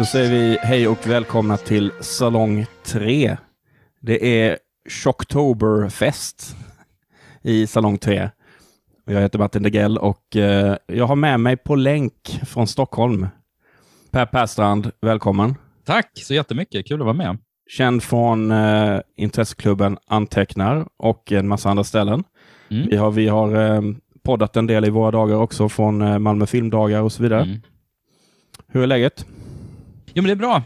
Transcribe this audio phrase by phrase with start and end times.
[0.00, 3.36] Då säger vi hej och välkomna till Salong 3.
[4.00, 6.56] Det är Shocktoberfest
[7.42, 8.30] i Salong 3.
[9.06, 13.26] Jag heter Martin Degell och eh, jag har med mig på länk från Stockholm
[14.10, 15.54] Per Perstrand, välkommen.
[15.84, 17.38] Tack så jättemycket, kul att vara med.
[17.70, 22.24] Känd från eh, intresseklubben Antecknar och en massa andra ställen.
[22.70, 22.88] Mm.
[22.90, 23.82] Vi har, vi har eh,
[24.22, 27.42] poddat en del i våra dagar också från eh, Malmö filmdagar och så vidare.
[27.42, 27.60] Mm.
[28.66, 29.26] Hur är läget?
[30.14, 30.62] Jo, men det är bra.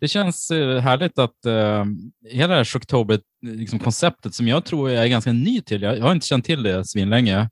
[0.00, 1.84] Det känns eh, härligt att uh,
[2.30, 6.04] hela det här Shocktober-konceptet liksom, som jag tror jag är ganska ny till, jag, jag
[6.04, 7.48] har inte känt till det svinlänge.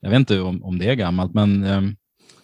[0.00, 1.96] Jag vet inte om, om det är gammalt, men um,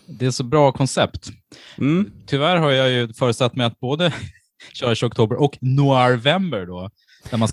[0.06, 1.30] det är så bra koncept.
[1.78, 2.12] Mm.
[2.26, 4.12] Tyvärr har jag ju förutsatt mig att både
[4.72, 6.90] köra Shocktober och Noirvember då,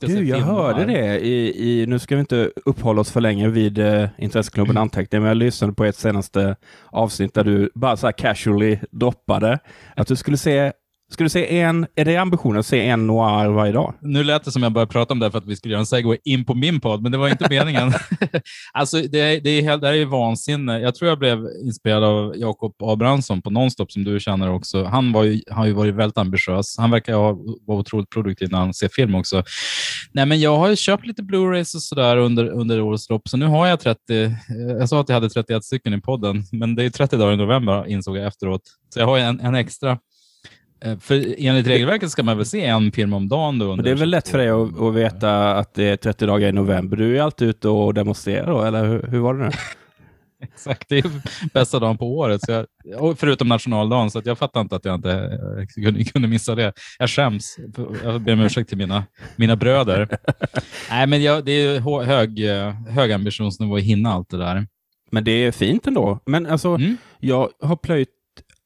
[0.02, 3.80] du, jag hörde det i, i, nu ska vi inte uppehålla oss för länge vid
[3.80, 4.82] uh, Intresseklubben mm.
[4.82, 6.56] Anteckning, men jag lyssnade på ett senaste
[6.90, 9.60] avsnitt där du bara så här casually droppade
[9.96, 10.72] att du skulle se
[11.12, 13.94] Ska du se en, är det ambitionen att se en noir varje dag?
[14.02, 15.86] Nu lät det som jag började prata om det för att vi skulle göra en
[15.86, 17.94] segway in på min podd, men det var inte meningen.
[18.74, 20.80] alltså, det, det, är, det här är ju vansinne.
[20.80, 24.84] Jag tror jag blev inspirerad av Jakob Abrahamsson på Nonstop, som du känner också.
[24.84, 26.78] Han var ju, har ju varit väldigt ambitiös.
[26.78, 29.44] Han verkar ha, vara otroligt produktiv när han ser film också.
[30.12, 33.38] Nej, men jag har ju köpt lite Blu-rays och sådär under, under årets lopp, så
[33.38, 34.36] nu har jag 30.
[34.80, 37.38] Jag sa att jag hade 31 stycken i podden, men det är 30 dagar i
[37.38, 38.62] november insåg jag efteråt.
[38.94, 39.98] Så jag har en, en extra Eh,
[41.00, 43.76] för enligt regelverket ska man väl se en film om dagen då?
[43.76, 46.50] Men det är väl lätt för dig att, att, veta att det är 30 dagar
[46.50, 46.98] i november.
[46.98, 49.52] Du är alltid ute och demonstrerar då, eller hur, hur var det nu?
[50.44, 51.12] Exakt, det är
[51.54, 52.42] bästa dagen på året.
[52.42, 56.56] Så jag, förutom nationaldagen, så jag fattar inte att jag inte eh, kunde, kunde missa
[56.56, 56.74] det.
[57.00, 57.58] Jag skäms.
[58.04, 59.04] Jag ber om ursäkt till mina,
[59.36, 60.08] mina bröder.
[60.90, 64.68] Nej, men jag, det är hög, eh, hög ambitionsnivå att hinna allt det där.
[65.12, 66.20] Men det är fint ändå.
[66.26, 66.98] Men alltså, mm.
[67.20, 68.10] jag har plöjt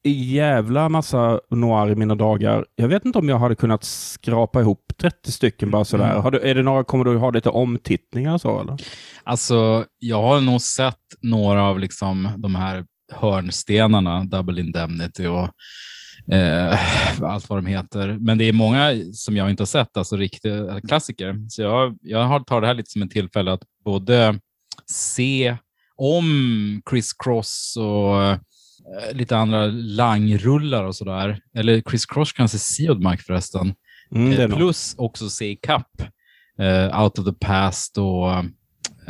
[0.10, 2.66] jävla massa noir i mina dagar.
[2.76, 6.12] Jag vet inte om jag hade kunnat skrapa ihop 30 stycken bara sådär.
[6.12, 6.22] Mm.
[6.22, 8.78] Har du, är det några, kommer du ha lite omtittningar så eller?
[9.24, 15.50] Alltså, jag har nog sett några av liksom de här hörnstenarna, Double Indemnity och
[16.34, 16.80] eh,
[17.24, 18.18] allt vad de heter.
[18.20, 21.46] Men det är många som jag inte har sett, alltså riktiga klassiker.
[21.50, 24.40] Så jag, jag tar det här lite som en tillfälle att både
[24.86, 25.58] se
[25.96, 28.40] om Chris Cross och
[29.14, 31.40] lite andra langrullar och sådär.
[31.54, 33.74] Eller Chris Cross kanske Siodmark förresten.
[34.16, 36.02] Mm, eh, Plus också se ikapp
[36.62, 38.44] uh, Out of the Past och uh,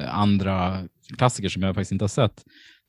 [0.07, 0.83] andra
[1.17, 2.43] klassiker som jag faktiskt inte har sett.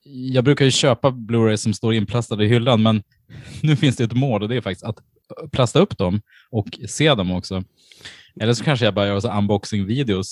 [0.04, 3.02] Jag brukar ju köpa Blu-ray som står inplastade i hyllan, men
[3.62, 4.98] nu finns det ett mål och det är faktiskt att
[5.52, 6.20] plasta upp dem
[6.50, 7.62] och se dem också.
[8.40, 10.30] Eller så kanske jag bara gör unboxing-videos.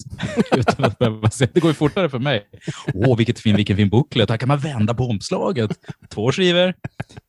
[1.55, 2.47] det går ju fortare för mig.
[2.95, 4.31] Åh, vilket fin, vilken fin booklet.
[4.31, 5.71] Här kan man vända på omslaget.
[6.09, 6.75] Två skivor.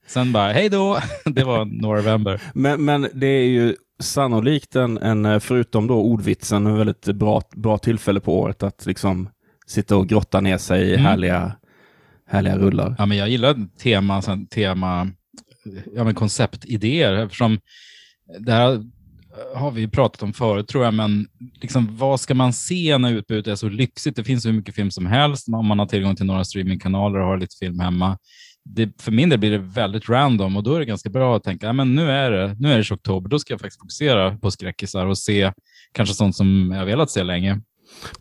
[0.07, 0.99] Sen bara, hej då.
[1.25, 2.41] Det var November.
[2.53, 7.77] Men, men det är ju sannolikt en, en, förutom då ordvitsen, en väldigt bra, bra
[7.77, 9.29] tillfälle på året att liksom
[9.67, 11.05] sitta och grotta ner sig i mm.
[11.05, 11.55] härliga,
[12.27, 12.95] härliga rullar.
[12.97, 15.07] Ja, men jag gillar tema, tema
[15.95, 17.59] ja, men konceptidéer eftersom
[18.39, 18.83] det här
[19.55, 21.27] har vi pratat om förut tror jag, men
[21.61, 24.15] liksom, vad ska man se när utbudet är så lyxigt?
[24.15, 27.25] Det finns hur mycket film som helst om man har tillgång till några streamingkanaler och
[27.25, 28.17] har lite film hemma.
[28.69, 31.43] Det, för min del blir det väldigt random och då är det ganska bra att
[31.43, 34.51] tänka, men nu är det, nu är det oktober, då ska jag faktiskt fokusera på
[34.51, 35.51] skräckisar och se
[35.91, 37.61] kanske sånt som jag velat se länge.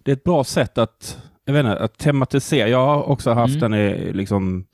[0.03, 2.69] Det är ett bra sätt att, jag vet inte, att tematisera.
[2.69, 3.71] Jag har också haft mm.
[3.71, 4.67] den i, liksom,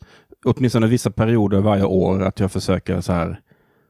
[0.44, 3.40] åtminstone vissa perioder varje år, att jag försöker så här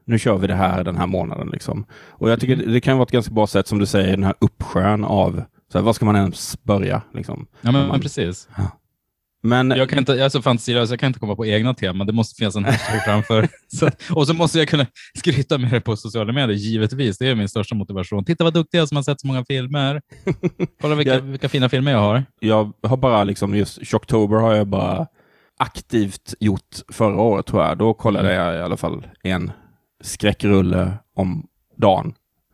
[0.05, 1.49] nu kör vi det här den här månaden.
[1.51, 1.85] Liksom.
[2.09, 2.71] Och jag tycker mm.
[2.71, 5.77] det kan vara ett ganska bra sätt, som du säger, den här uppsjön av, så
[5.77, 7.01] här, var ska man ens börja?
[7.13, 7.47] Liksom?
[7.61, 8.49] Ja, men, man, precis.
[8.57, 8.77] Ja.
[9.43, 12.07] Men, jag, kan inte, jag är så fantasilös, jag kan inte komma på egna teman.
[12.07, 13.47] Det måste finnas en hashtag framför.
[13.67, 14.85] Så, och så måste jag kunna
[15.17, 17.17] skryta med det på sociala medier, givetvis.
[17.17, 18.25] Det är min största motivation.
[18.25, 20.01] Titta vad duktig jag som har sett så många filmer.
[20.81, 22.23] Kolla vilka, jag, vilka fina filmer jag har.
[22.39, 25.07] Jag har bara, liksom, just Shocktober har jag bara
[25.61, 27.77] aktivt gjort förra året tror jag.
[27.77, 28.45] Då kollade mm.
[28.45, 29.51] jag i alla fall en
[30.03, 31.47] skräckrulle om
[31.77, 32.13] dagen.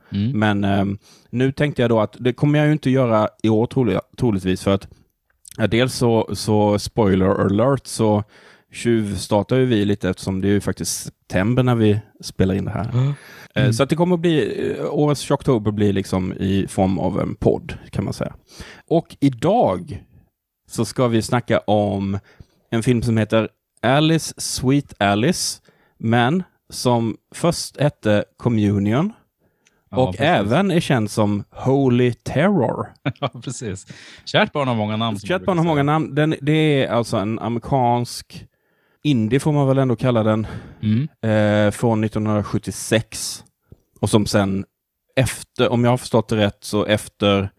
[0.10, 0.40] Mm.
[0.40, 0.86] Men eh,
[1.30, 4.64] nu tänkte jag då att det kommer jag ju inte göra i år trolig, troligtvis
[4.64, 4.88] för att
[5.58, 8.24] ja, dels så, så spoiler alert så
[8.72, 12.72] tjuvstartar ju vi lite eftersom det är ju faktiskt september när vi spelar in det
[12.72, 12.90] här.
[12.94, 13.14] Mm.
[13.56, 17.22] Eh, så att det kommer att bli, eh, årets Shocktober blir liksom i form av
[17.22, 18.34] en podd kan man säga.
[18.88, 20.04] Och idag
[20.70, 22.20] så ska vi snacka om
[22.70, 23.50] en film som heter
[23.82, 25.62] Alice Sweet Alice,
[25.98, 29.14] men som först hette Communion
[29.92, 30.22] ja, och precis.
[30.26, 32.88] även är känd som Holy Terror.
[33.20, 33.88] ja, precis.
[34.26, 35.20] Kärt barn har många namn.
[35.20, 36.16] Kärt barn har många namn.
[36.16, 38.46] Den, det är alltså en amerikansk
[39.04, 40.48] indie får man väl ändå kalla den,
[40.82, 41.08] Mm.
[41.22, 43.44] eh, från 1976.
[44.00, 44.66] Och som sen
[45.16, 47.50] efter, om jag har förstått det rätt, så efter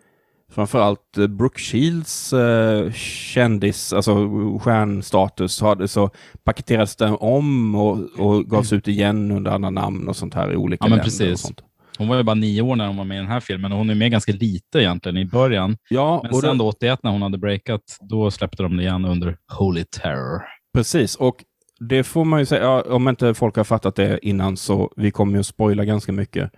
[0.53, 4.15] framförallt eh, Brooke Shields eh, kändis, alltså
[4.61, 6.11] stjärnstatus, hade, så
[6.45, 10.57] paketerades den om och, och gavs ut igen under andra namn och sånt här i
[10.57, 11.01] olika Ja, men länder.
[11.01, 11.41] Och precis.
[11.41, 11.61] sånt.
[11.99, 13.79] Hon var ju bara nio år när hon var med i den här filmen och
[13.79, 15.77] hon är med ganska lite egentligen i början.
[15.89, 19.05] Ja, Men och sen då 81 när hon hade breakat, då släppte de det igen
[19.05, 20.43] under Holy Terror.
[20.75, 21.15] precis.
[21.17, 21.45] Och
[21.81, 25.11] det får man ju säga, ja, om inte folk har fattat det innan så vi
[25.11, 26.51] kommer ju att spoila ganska mycket.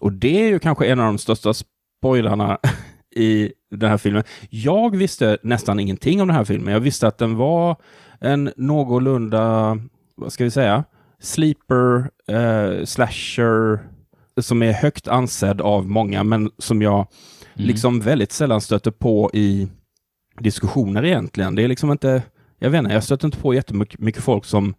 [0.00, 1.52] Och det är ju kanske en av de största
[2.00, 2.58] spoilarna
[3.16, 4.22] i den här filmen.
[4.50, 6.72] Jag visste nästan ingenting om den här filmen.
[6.72, 7.76] Jag visste att den var
[8.20, 9.78] en någorlunda,
[10.16, 10.84] vad ska vi säga,
[11.20, 13.78] sleeper, eh, slasher,
[14.40, 17.06] som är högt ansedd av många, men som jag
[17.54, 17.66] Mm.
[17.66, 19.68] liksom väldigt sällan stöter på i
[20.40, 21.54] diskussioner egentligen.
[21.54, 22.22] Det är liksom inte,
[22.58, 24.74] jag vet inte, jag stöter inte på jättemycket mycket folk som,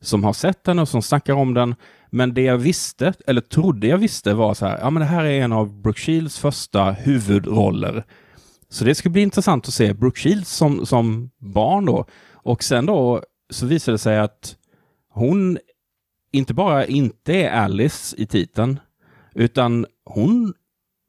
[0.00, 1.74] som har sett den och som snackar om den.
[2.10, 5.24] Men det jag visste, eller trodde jag visste, var så här, ja men det här
[5.24, 8.04] är en av Brooke Shields första huvudroller.
[8.68, 12.04] Så det ska bli intressant att se Brooke Shields som, som barn då.
[12.32, 14.56] Och sen då så visade det sig att
[15.08, 15.58] hon
[16.32, 18.80] inte bara inte är Alice i titeln,
[19.34, 20.54] utan hon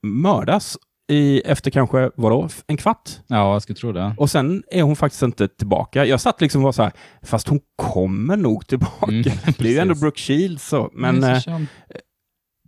[0.03, 0.77] mördas
[1.11, 3.09] i, efter kanske, vadå, en kvart?
[3.27, 4.15] Ja, jag skulle tro det.
[4.17, 6.05] Och sen är hon faktiskt inte tillbaka.
[6.05, 6.91] Jag satt liksom och var så här,
[7.23, 9.11] fast hon kommer nog tillbaka.
[9.11, 9.23] Mm,
[9.57, 9.95] det är ju ändå.
[9.95, 10.89] Brooke Shields så.
[10.93, 11.39] Men eh.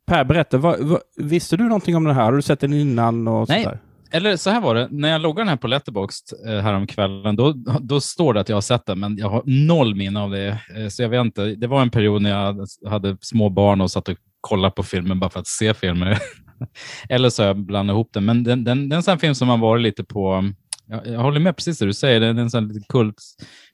[0.05, 2.23] Per, berätta, vad, vad, visste du någonting om det här?
[2.23, 3.63] Har du sett den innan och Nej.
[3.63, 3.79] sådär?
[4.11, 7.53] Eller så här var det, när jag loggar den här på Letterboxd eh, häromkvällen, då,
[7.81, 10.47] då står det att jag har sett den, men jag har noll minne av det.
[10.77, 11.45] Eh, så jag vet inte.
[11.45, 14.83] Det var en period när jag hade, hade små barn och satt och kollar på
[14.83, 16.17] filmen bara för att se filmer.
[17.09, 18.25] Eller så har jag blandat ihop den.
[18.25, 20.51] Men den, den, den är en sån här film som har varit lite på...
[20.87, 22.19] Jag, jag håller med precis det du säger.
[22.19, 22.81] Den är en sån här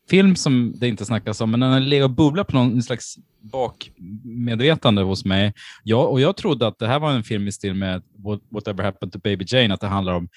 [0.09, 3.15] kultfilm som det inte snackas om, men den har legat och bubblat på någon slags
[3.41, 5.53] bakmedvetande hos mig.
[5.83, 8.83] Jag, och jag trodde att det här var en film i stil med What- Whatever
[8.83, 10.29] Happened to Baby Jane, att det handlar om,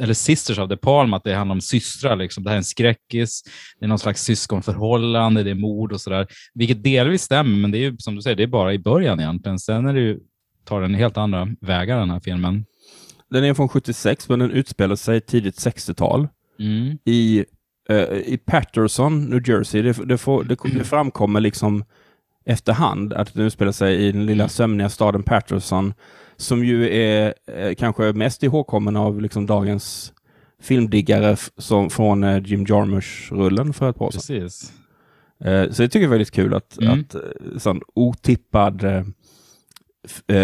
[0.00, 2.16] eller Sisters of the Palm, att det handlar om systrar.
[2.16, 2.44] Liksom.
[2.44, 3.42] Det här är en skräckis,
[3.78, 6.26] det är någon slags syskonförhållande, det är mord och sådär.
[6.54, 9.20] Vilket delvis stämmer, men det är ju som du säger, det är bara i början
[9.20, 9.58] egentligen.
[9.58, 10.18] Sen är det ju,
[10.64, 12.64] tar den helt andra vägar den här filmen.
[13.30, 16.28] Den är från 76, men den utspelar sig tidigt 60-tal
[16.58, 16.98] Mm.
[17.04, 17.44] i,
[17.88, 19.82] eh, i Patterson, New Jersey.
[19.82, 21.84] Det, det, får, det, det framkommer liksom
[22.44, 25.94] efterhand att den utspelar sig i den lilla sömniga staden Patterson,
[26.36, 30.12] som ju är eh, kanske mest ihågkommen av liksom dagens
[30.62, 34.48] filmdiggare som, från eh, Jim Jarmusch-rullen för ett par år sedan.
[35.44, 37.00] Eh, så jag tycker det är väldigt kul att, Mm.
[37.00, 37.20] att eh,
[37.58, 38.84] sån otippad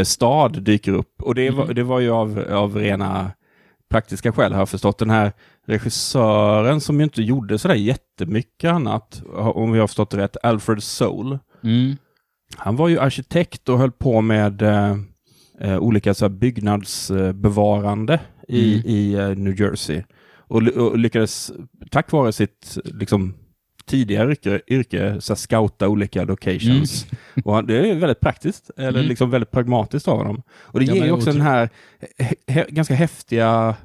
[0.05, 1.23] stad dyker upp.
[1.23, 1.75] Och det, var, Mm.
[1.75, 3.31] det var ju av, av rena
[3.91, 4.99] praktiska skäl har jag förstått.
[4.99, 5.33] Den här
[5.69, 10.83] regissören som ju inte gjorde sådär jättemycket annat, om vi har förstått det rätt, Alfred
[10.83, 11.39] Soul.
[11.65, 11.97] Mm.
[12.57, 14.97] Han var ju arkitekt och höll på med eh,
[15.61, 18.87] eh, olika så byggnadsbevarande i, Mm.
[18.87, 20.03] i eh, New Jersey.
[20.37, 21.53] Och, och lyckades,
[21.91, 23.35] tack vare sitt liksom,
[23.87, 27.07] tidigare yrke, yrke så här, scouta olika locations.
[27.45, 29.09] Och han, det är väldigt praktiskt, eller Mm.
[29.09, 30.43] liksom väldigt pragmatiskt av honom.
[30.51, 31.69] Och det Ja, ger ju också den här
[32.19, 33.77] he, he, ganska häftiga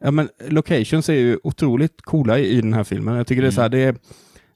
[0.00, 3.16] Ja men locations är ju otroligt coola i, i den här filmen.
[3.16, 3.96] Jag tycker det är så här, det är,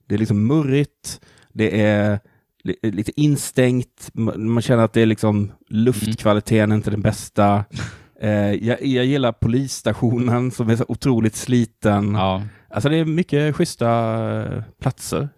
[0.06, 1.20] det är liksom murrigt,
[1.52, 2.20] det är
[2.64, 7.64] li, lite instängt, man, känner att det är liksom luftkvaliteten är inte den bästa.
[8.20, 12.14] Eh, jag, jag gillar polisstationen som är så otroligt sliten.
[12.14, 12.42] Ja.
[12.70, 13.88] Alltså det är mycket schyssta
[14.42, 15.28] eh, platser.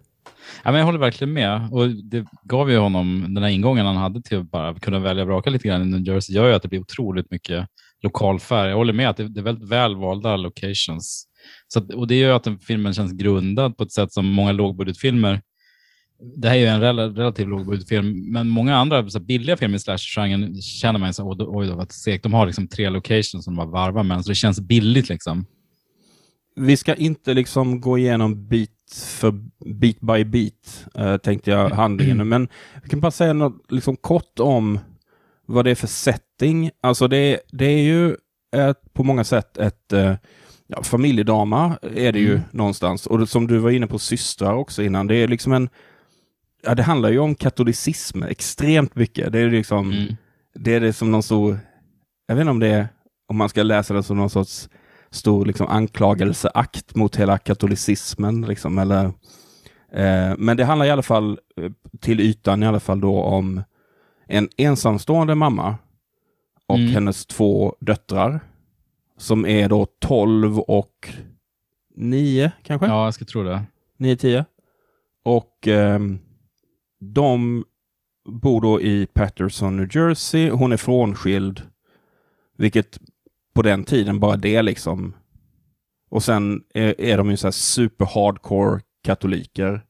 [0.63, 1.69] Ja, men jag håller verkligen med.
[1.71, 5.23] Och det gav ju honom den här ingången han hade till att bara kunna välja
[5.23, 6.35] och vraka lite grann i New Jersey.
[6.35, 7.67] gör ju att det blir otroligt mycket
[8.05, 8.69] lokal färg.
[8.69, 11.27] Jag håller med att det, det är väldigt välvalda locations.
[11.67, 14.51] Så att, och det gör att den filmen känns grundad på ett sätt som många
[14.51, 15.41] lågbudgetfilmer
[16.19, 19.75] det här är ju en rel relativt lågbudgetfilm, men många andra så här, billiga filmer
[19.75, 22.23] i slasher-genren känner man ju så oj, oj då, vad segt.
[22.23, 25.45] De har liksom tre locations som de bara varvar med, så det känns billigt liksom.
[26.55, 28.71] Vi ska inte liksom gå igenom bit
[29.19, 29.31] för
[29.73, 32.27] bit by bit, eh, tänkte jag, handlingen.
[32.29, 32.47] Men
[32.83, 34.79] vi kan bara säga något liksom kort om
[35.45, 35.87] vad det är för
[36.39, 36.71] setting.
[36.83, 38.15] Alltså det, det är ju
[38.55, 40.15] ett, på många sätt ett eh,
[40.67, 42.41] ja, familjedrama är det ju Mm.
[42.51, 43.07] någonstans.
[43.07, 45.69] Och det, som du var inne på systrar också innan, det är liksom en
[46.67, 49.31] Ja, det handlar ju om katolicism extremt mycket.
[49.31, 50.15] Det är liksom, Mm.
[50.55, 51.59] det är det som någon stor,
[52.27, 52.87] jag vet inte om det är,
[53.29, 54.69] om man ska läsa det som någon sorts
[55.11, 58.41] stor liksom, anklagelseakt mot hela katolicismen.
[58.41, 59.05] Liksom, eller,
[59.93, 63.63] eh, men det handlar i alla fall, eh, till ytan i alla fall då om
[64.27, 65.75] en ensamstående mamma
[66.67, 66.91] och Mm.
[66.91, 68.39] hennes två döttrar
[69.17, 71.09] som är då 12 och
[71.95, 72.87] 9 kanske?
[72.87, 73.63] Ja, jag ska tro det.
[73.97, 74.45] 9-10.
[75.23, 75.99] Och eh,
[76.99, 77.63] de
[78.29, 80.49] bor då i Patterson, New Jersey.
[80.49, 81.61] Hon är frånskild,
[82.57, 82.99] vilket
[83.53, 85.13] på den tiden bara det liksom.
[86.09, 89.81] Och sen är, är de ju så här super hardcore katoliker.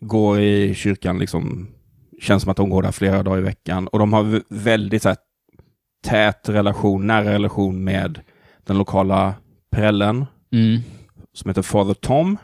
[0.00, 1.68] Går i kyrkan liksom,
[2.20, 3.86] känns som att de går där flera dagar i veckan.
[3.88, 5.18] Och de har väldigt så här,
[6.02, 8.20] tät relation, nära relation med
[8.64, 9.34] den lokala
[9.70, 10.26] prällen.
[10.52, 10.80] Mm.
[11.32, 12.38] Som heter Father Tom.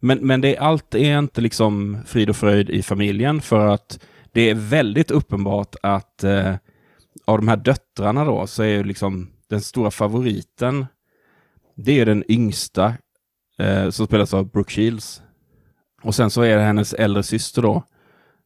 [0.00, 4.00] Men, men det, allt är inte liksom frid och fröjd i familjen för att
[4.32, 6.54] det är väldigt uppenbart att eh,
[7.24, 10.86] av de här döttrarna då så är liksom den stora favoriten
[11.76, 12.94] det är den yngsta
[13.58, 15.22] eh, som spelas av Brooke Shields.
[16.02, 17.82] Och sen så är det hennes äldre syster då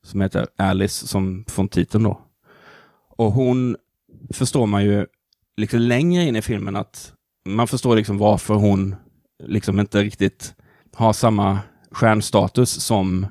[0.03, 2.21] som heter Alice som från titeln då.
[3.17, 3.77] Och hon
[4.31, 5.07] förstår man ju
[5.57, 7.12] liksom längre in i filmen att
[7.49, 8.95] man förstår liksom varför hon
[9.43, 10.55] liksom inte riktigt
[10.95, 11.59] har samma
[11.90, 13.26] stjärnstatus som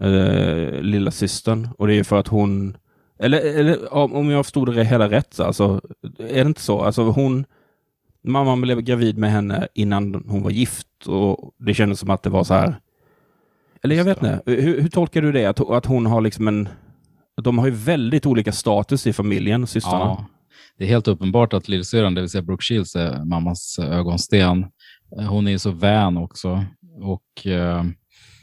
[0.00, 1.68] eh, lilla systern.
[1.78, 2.76] Och det är för att hon,
[3.18, 5.80] eller, eller om jag förstod det hela rätt, alltså,
[6.18, 6.80] är det inte så?
[6.80, 7.44] Alltså hon,
[8.22, 12.30] mamman blev gravid med henne innan hon var gift och det kändes som att det
[12.30, 12.76] var så här,
[13.82, 15.46] eller jag vet inte, hur, hur tolkar du det?
[15.46, 16.68] Att, att hon har liksom en,
[17.42, 20.04] de har ju väldigt olika status i familjen, systrarna.
[20.04, 20.26] Ja,
[20.78, 24.66] det är helt uppenbart att lillsyrran, det vill säga Brooke Shields, är mammas ögonsten.
[25.28, 26.64] Hon är så vän också.
[27.00, 27.84] Och uh,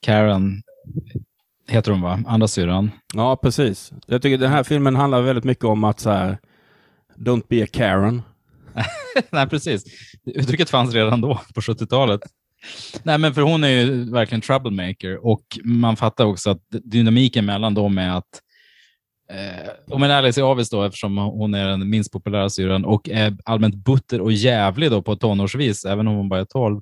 [0.02, 0.62] Karen
[1.68, 2.24] heter hon va?
[2.28, 2.92] Andra syrran.
[3.14, 3.92] Ja, precis.
[4.08, 6.38] Jag tycker den här filmen handlar väldigt mycket om att så här,
[7.18, 8.22] don't be a Karen.
[9.30, 9.84] Nej, precis.
[10.26, 12.22] Uttrycket fanns redan då, på 70-talet.
[13.04, 17.74] Nej, men för hon är ju verkligen troublemaker och man fattar också att dynamiken mellan
[17.74, 18.42] dem är att
[19.32, 23.38] Eh, men Alice är avis då eftersom hon är den minst populära syrran och är
[23.46, 26.82] allmänt butter och jävlig då på tonårsvis, även om hon bara är 12.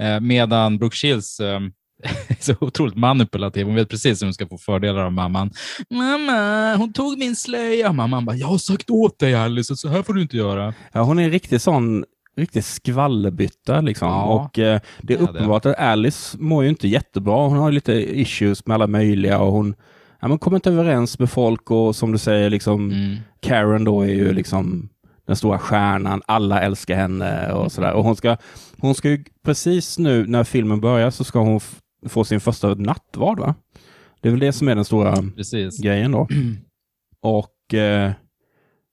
[0.00, 1.60] Eh, medan Brooke Shields eh,
[2.28, 3.66] är så otroligt manipulativ.
[3.66, 5.50] Hon vet precis hur hon ska få fördelar av mamman.
[5.90, 7.92] Mamma, hon tog min slöja.
[7.92, 10.74] Mamman bara, jag har sagt åt dig Alice, så här får du inte göra.
[10.92, 12.04] Ja, hon är en riktig sån
[12.36, 14.08] riktig skvallerbytta liksom.
[14.08, 15.70] Ja, och eh, det är uppenbart det.
[15.70, 17.48] att Alice mår ju inte jättebra.
[17.48, 19.74] Hon har lite issues med alla möjliga och hon
[20.20, 23.16] ja, men kommer inte överens med folk och som du säger, liksom mm.
[23.40, 24.88] Karen då är ju liksom
[25.26, 26.22] den stora stjärnan.
[26.26, 27.92] Alla älskar henne och sådär.
[27.92, 28.36] Och hon ska,
[28.78, 31.60] hon ska ju precis nu när filmen börjar så ska hon
[32.08, 33.54] få sin första nattvard va?
[34.20, 35.78] Det är väl det som är den stora precis.
[35.78, 36.28] grejen då.
[37.22, 38.12] Och eh,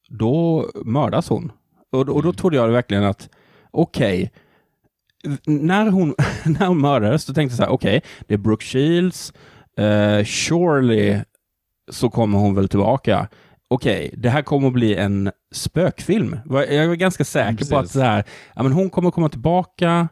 [0.10, 1.52] då mördas hon.
[1.92, 2.34] Och, och då mm.
[2.34, 3.30] trodde jag verkligen att
[3.72, 4.32] okej,
[5.24, 6.16] okay, när hon,
[6.46, 9.34] när hon mördades, då tänkte jag så här, okej, okay, det är Brooke Shields,
[9.80, 11.20] uh, surely
[11.92, 13.28] så kommer hon väl tillbaka.
[13.70, 16.40] Okej, det här kommer att bli en spökfilm.
[16.50, 17.70] Jag var ganska säker Precis.
[17.70, 18.24] på att så här,
[18.56, 20.08] ja, men hon kommer komma tillbaka,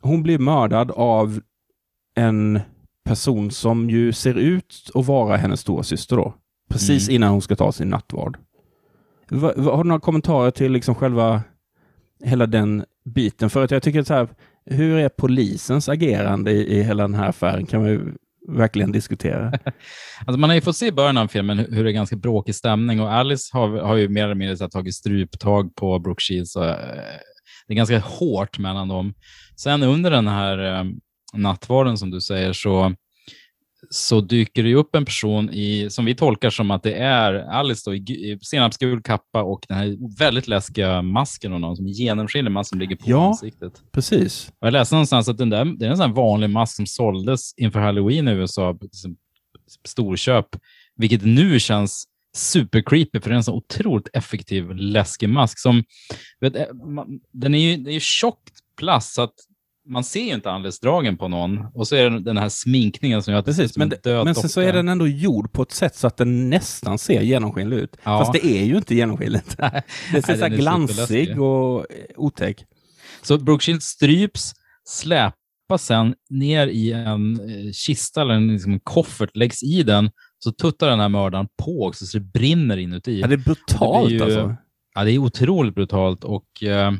[0.00, 1.40] hon blir mördad av
[2.14, 2.60] en
[3.04, 6.34] person som ju ser ut att vara hennes stora syster då.
[6.70, 7.16] Precis mm.
[7.16, 8.38] innan hon ska ta sin nattvard.
[9.30, 11.42] Va, va, har du några kommentarer till liksom själva
[12.24, 13.50] hela den biten?
[13.50, 14.28] För att jag tycker så här,
[14.64, 17.66] hur är polisens agerande i, i hela den här affären?
[17.66, 19.46] Kan man verkligen diskutera.
[20.26, 22.54] alltså man har ju fått se i början av filmen hur det är ganska bråkig
[22.54, 26.56] stämning och Alice har, har ju mer eller mindre så tagit stryptag på Brooke Shields.
[26.56, 27.18] Och, eh,
[27.66, 29.14] det är ganska hårt mellan dem.
[29.56, 30.84] Sen under den här eh,
[31.32, 32.94] nattvarden som du säger så
[33.90, 37.90] så dyker det upp en person i, som vi tolkar som att det är Alice
[37.90, 42.70] då, i senapsgul kappa och den här väldigt läskiga masken och någon som genomskinlig mask
[42.70, 43.82] som ligger på ja, ansiktet.
[43.92, 44.48] precis.
[44.48, 47.54] Och jag läste någonstans att den där, det är en sån vanlig mask som såldes
[47.56, 49.16] inför halloween i USA, liksom
[49.84, 50.46] storköp,
[50.96, 52.04] vilket nu känns
[52.36, 55.84] super creepy för det är en så otroligt effektiv läskig mask som,
[56.40, 56.66] vet, eh,
[57.32, 59.34] den är ju, det är ju tjockt plast så att
[59.88, 63.32] man ser ju inte anletsdragen på någon och så är det den här sminkningen som
[63.32, 65.96] gör att Precis, men, det, men sen så är den ändå gjord på ett sätt
[65.96, 67.96] så att den nästan ser genomskinlig ut.
[68.02, 68.18] Ja.
[68.18, 69.56] Fast det är ju inte genomskinligt.
[70.12, 72.64] det ser Nej, så glansig och otäck.
[73.22, 74.52] Så Brooke Shields stryps,
[74.84, 80.52] släpas sen ner i en eh, kista eller en liksom, koffert, läggs i den, så
[80.52, 83.20] tuttar den här mördaren på också så det brinner inuti.
[83.20, 84.56] Ja, det är brutalt det ju, alltså.
[84.94, 86.92] Ja, det är otroligt brutalt och eh,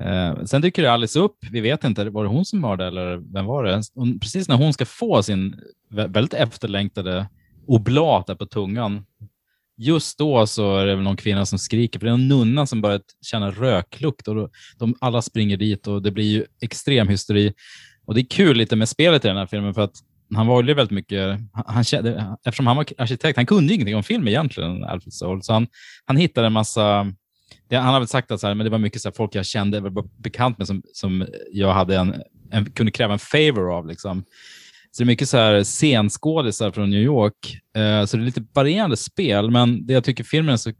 [0.00, 1.36] Eh, sen dyker Alice upp.
[1.50, 3.82] Vi vet inte, var det hon som mördade eller vem var det?
[3.94, 5.60] Hon, precis när hon ska få sin
[5.90, 7.26] väldigt efterlängtade
[7.66, 9.04] oblat där på tungan,
[9.76, 12.66] just då så är det väl någon kvinna som skriker, för det är en nunna
[12.66, 17.52] som börjar känna röklukt och de alla springer dit och det blir ju extrem hysteri.
[18.06, 19.94] Och det är kul lite med spelet i den här filmen för att
[20.34, 21.84] han var ju väldigt mycket, han, han,
[22.44, 25.66] eftersom han var arkitekt, han kunde ingenting om film egentligen, Alfred Soul, så han,
[26.04, 27.12] han hittade en massa
[27.68, 29.34] det, han har väl sagt att så här, men det var mycket så här, folk
[29.34, 33.76] jag kände, var bekant med, som, som jag hade en, en, kunde kräva en favor
[33.76, 33.86] av.
[33.86, 34.24] Liksom.
[34.90, 37.60] Så det är mycket så här scenskådisar från New York.
[37.76, 40.72] Eh, så det är lite varierande spel, men det jag tycker filmen är så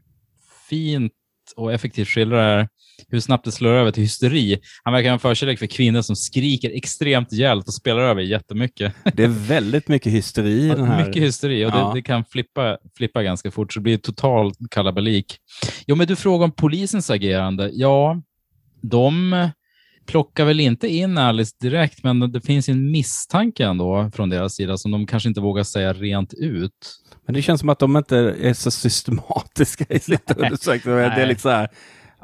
[0.69, 1.13] fint
[1.55, 2.67] och effektivt skildrar är
[3.09, 4.59] hur snabbt det slår över till hysteri.
[4.83, 8.93] Han verkar ha en förkärlek för kvinnor som skriker extremt hjält och spelar över jättemycket.
[9.13, 11.05] Det är väldigt mycket hysteri i den här.
[11.05, 15.37] Mycket hysteri och det, det, kan flippa, flippa ganska fort, så det blir total kalabalik.
[15.87, 17.69] Jo, men du frågar om polisens agerande.
[17.73, 18.21] Ja,
[18.81, 19.49] de
[20.05, 24.77] plockar väl inte in Alice direkt, men det finns en misstanke ändå från deras sida
[24.77, 26.71] som de kanske inte vågar säga rent ut.
[27.25, 30.95] Men det känns som att de inte är så systematiska i sitt undersökning.
[30.95, 31.69] Det är liksom så här,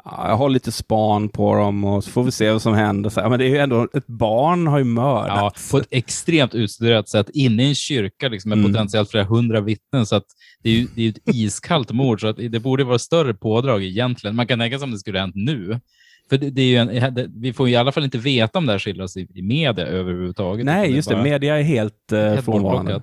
[0.04, 3.10] jag har lite span på dem och så får vi se vad som händer.
[3.10, 5.68] Så, men det är ju ändå, ett barn har ju mördats.
[5.72, 8.72] Ja, på ett extremt utstuderat sätt inne i en kyrka liksom, med mm.
[8.72, 10.06] potentiellt flera hundra vittnen.
[10.06, 10.24] Så att
[10.62, 13.84] det är ju det är ett iskallt mord, så att det borde vara större pådrag
[13.84, 14.36] egentligen.
[14.36, 15.80] Man kan tänka sig om det skulle ha hänt nu.
[16.28, 18.66] För det, det är ju en, det, vi får i alla fall inte veta om
[18.66, 20.66] det här skildras i, i media överhuvudtaget.
[20.66, 21.22] Nej, just det.
[21.22, 23.02] Media är helt, uh, frånvarande.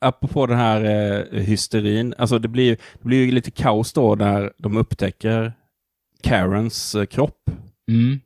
[0.00, 0.84] Apropå den här
[1.32, 5.52] uh, hysterin, alltså det blir, det blir ju lite kaos då när de upptäcker
[6.22, 7.50] Karens uh, kropp.
[7.88, 8.20] Mm.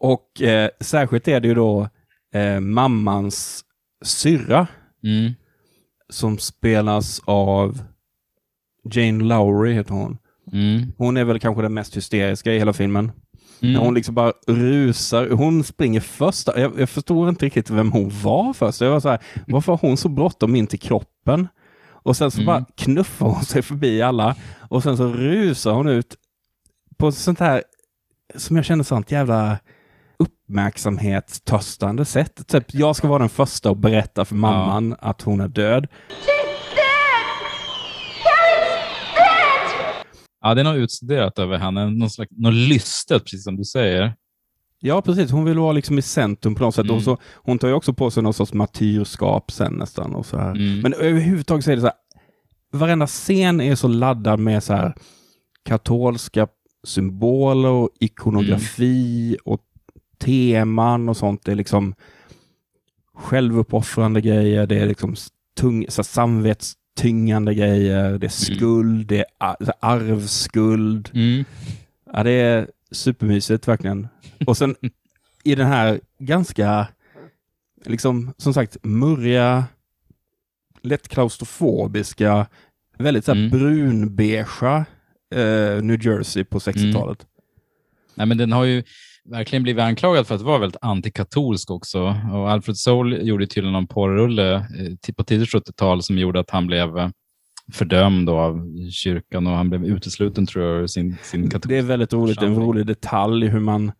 [0.00, 1.88] Och eh, särskilt är det ju då
[2.34, 3.64] eh, mammans
[4.04, 4.66] syrra
[5.04, 5.32] mm.
[6.08, 7.82] som spelas av
[8.92, 10.18] Jane Lowry heter hon.
[10.52, 10.92] Mm.
[10.98, 13.12] Hon är väl kanske den mest hysteriska i hela filmen.
[13.62, 13.74] Mm.
[13.74, 15.30] När hon liksom bara rusar.
[15.30, 16.48] Hon springer först.
[16.56, 18.80] Jag, jag förstår inte riktigt vem hon var först.
[18.80, 21.48] Jag var så här, varför har hon så bråttom in till kroppen?
[22.04, 22.46] Och sen så mm.
[22.46, 24.36] bara knuffar hon sig förbi alla
[24.68, 26.16] och sen så rusar hon ut
[27.02, 27.62] på sånt här
[28.34, 29.58] som jag känner sånt jävla
[30.18, 32.46] uppmärksamhetstörstande sätt.
[32.46, 35.08] Typ, jag ska vara den första att berätta för mamman ja.
[35.08, 35.86] att hon är död.
[40.40, 41.90] Ja, det är något utstuderat över henne.
[41.90, 44.14] Något, slags, något lystet, precis som du säger.
[44.80, 45.30] Ja, precis.
[45.30, 46.84] Hon vill vara liksom i centrum på något sätt.
[46.84, 46.96] Mm.
[46.96, 50.14] Och så, hon tar ju också på sig någon sorts martyrskap sen nästan.
[50.14, 50.50] Och så här.
[50.50, 50.80] Mm.
[50.80, 51.96] Men överhuvudtaget så är det så här,
[52.72, 54.94] varenda scen är så laddad med så här
[55.64, 56.46] katolska
[56.84, 59.40] symboler och ikonografi mm.
[59.44, 59.60] och
[60.18, 61.44] teman och sånt.
[61.44, 61.94] Det är liksom
[63.14, 65.14] självuppoffrande grejer, det är liksom
[65.56, 68.58] tung, så samvets tyngande grejer, det är mm.
[68.58, 71.10] skuld, det är arvskuld.
[71.14, 71.44] Mm.
[72.12, 74.08] Ja, det är supermysigt verkligen.
[74.46, 74.76] Och sen
[75.44, 76.88] i den här ganska,
[77.84, 79.64] liksom som sagt, murriga,
[80.82, 82.46] lätt klaustrofobiska,
[82.98, 83.50] väldigt så här mm.
[83.50, 84.84] brunbeiga
[85.32, 87.22] eh, New Jersey på 60-talet.
[87.22, 87.28] Mm.
[88.14, 88.82] Nej, men den har ju
[89.24, 92.16] verkligen blivit anklagad för att vara väldigt antikatolsk också.
[92.32, 96.66] Och Alfred Soul gjorde tydligen någon porrrulle eh, på tidigt 70-tal som gjorde att han
[96.66, 97.08] blev eh,
[97.72, 102.12] fördömd av kyrkan och han blev utesluten tror jag sin, sin katolska Det är väldigt
[102.12, 103.92] roligt, en rolig detalj hur man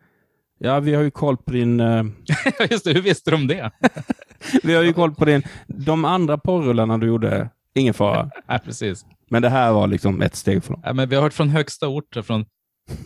[0.65, 1.81] Ja, vi har ju koll på din...
[1.81, 2.07] Uh...
[2.71, 3.71] Just det, hur visste de det?
[4.63, 5.43] vi har ju koll på din...
[5.67, 8.31] De andra porrrullarna du gjorde, ingen fara.
[8.47, 9.05] ja, precis.
[9.33, 10.81] Men det här var liksom ett steg från.
[10.85, 12.45] Ja, men vi har hört från högsta ort, från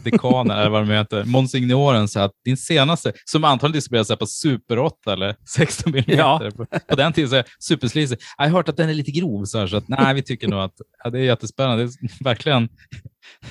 [0.05, 4.79] dekanen eller vad de heter, monsignoren, så att din senaste, som antagligen distribueras på Super
[4.79, 6.05] 8 eller 16 mm.
[6.07, 6.51] Ja.
[6.57, 8.19] På, på den tiden så är superslisig.
[8.39, 10.49] Jag har hört att den är lite grov, så, här, så att nej, vi tycker
[10.49, 11.85] nog att ja, det är jättespännande.
[11.85, 12.69] Det är verkligen,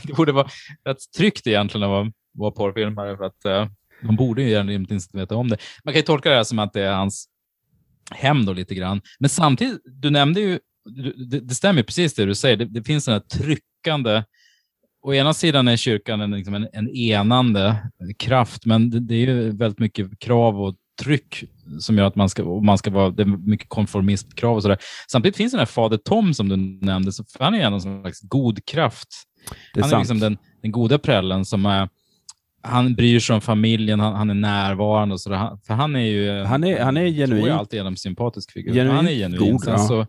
[0.03, 0.47] det borde vara
[0.85, 5.17] rätt tryggt egentligen att vara, vara porrfilmare för att uh, de borde ju egentligen inte
[5.17, 5.57] veta om det.
[5.83, 7.27] Man kan ju tolka det här som att det är hans
[8.45, 9.01] då lite grann.
[9.19, 10.59] Men samtidigt, du nämnde ju,
[11.29, 14.23] det, det stämmer precis det du säger, det, det finns den här tryckande
[15.05, 17.77] å ena sidan är kyrkan en, liksom en, en enande
[18.17, 21.43] kraft, men det, det, är ju väldigt mycket krav och tryck
[21.79, 24.77] som gör att man ska, man ska vara, det är mycket konformistkrav och sådär.
[25.11, 28.21] Samtidigt finns den här fader Tom som du nämnde, så han är ju en slags
[28.21, 29.07] god kraft.
[29.73, 29.93] Det är han sant.
[29.93, 31.89] är liksom den, den goda prällen som är
[32.61, 35.57] han bryr sig om familjen, han, han är närvarande och sådär.
[35.67, 36.43] För han är ju...
[36.43, 37.47] Han är, han är genuint...
[37.47, 38.73] Jag alltid en sympatisk figur.
[38.73, 39.63] Genuint han är genuint.
[39.65, 39.77] God, ja.
[39.77, 40.07] så,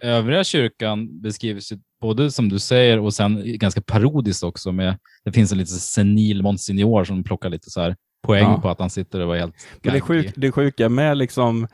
[0.00, 4.72] övriga kyrkan beskrivs ju både som du säger och sen ganska parodiskt också.
[4.72, 8.60] Med, det finns en lite senil monsignor som plockar lite så här poäng ja.
[8.60, 11.64] på att han sitter och var helt Men det, sjuk, det sjuka med liksom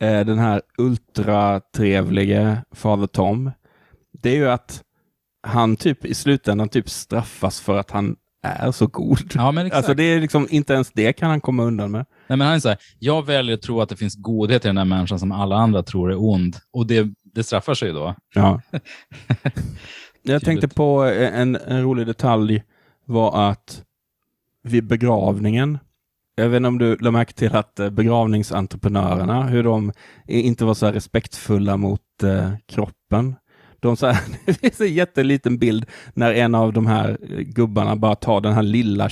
[0.00, 3.50] eh, den här ultratrevlige Fader Tom,
[4.22, 4.82] det är ju att
[5.46, 9.32] han typ i slutändan typ straffas för att han är så god.
[9.34, 12.06] Ja, men Alltså det är liksom, inte ens det kan han komma undan med.
[12.26, 14.68] Nej, men han är så här, jag väljer att tro att det finns godhet i
[14.68, 16.56] den här människan som alla andra tror är ond.
[16.72, 18.14] Och det, det straffar sig då.
[18.34, 18.60] Ja.
[20.22, 22.62] jag tänkte på en, en rolig detalj
[23.04, 23.84] var att
[24.62, 25.78] vid begravningen,
[26.34, 29.92] jag vet inte om du lade märke till att eh, begravningsentreprenörerna, hur de
[30.26, 33.34] inte var så respektfulla mot eh, kroppen.
[33.80, 38.14] De så här, det finns en jätteliten bild när en av de här gubbarna bara
[38.14, 39.08] tar den här lilla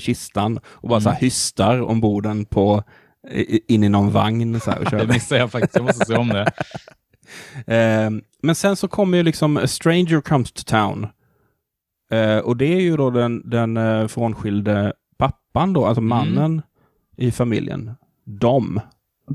[0.00, 1.00] kistan och bara mm.
[1.00, 2.82] så här hystar ombord den på
[3.68, 6.28] in i någon vagn så här, och Det missade jag faktiskt, jag måste se om
[6.28, 6.52] det.
[7.66, 8.10] Eh,
[8.42, 11.06] men sen så kommer ju liksom A Stranger Comes to Town.
[12.10, 16.62] Eh, och det är ju då den, den eh, frånskilde pappan då, alltså mannen mm.
[17.16, 17.90] i familjen.
[18.24, 18.80] Dom.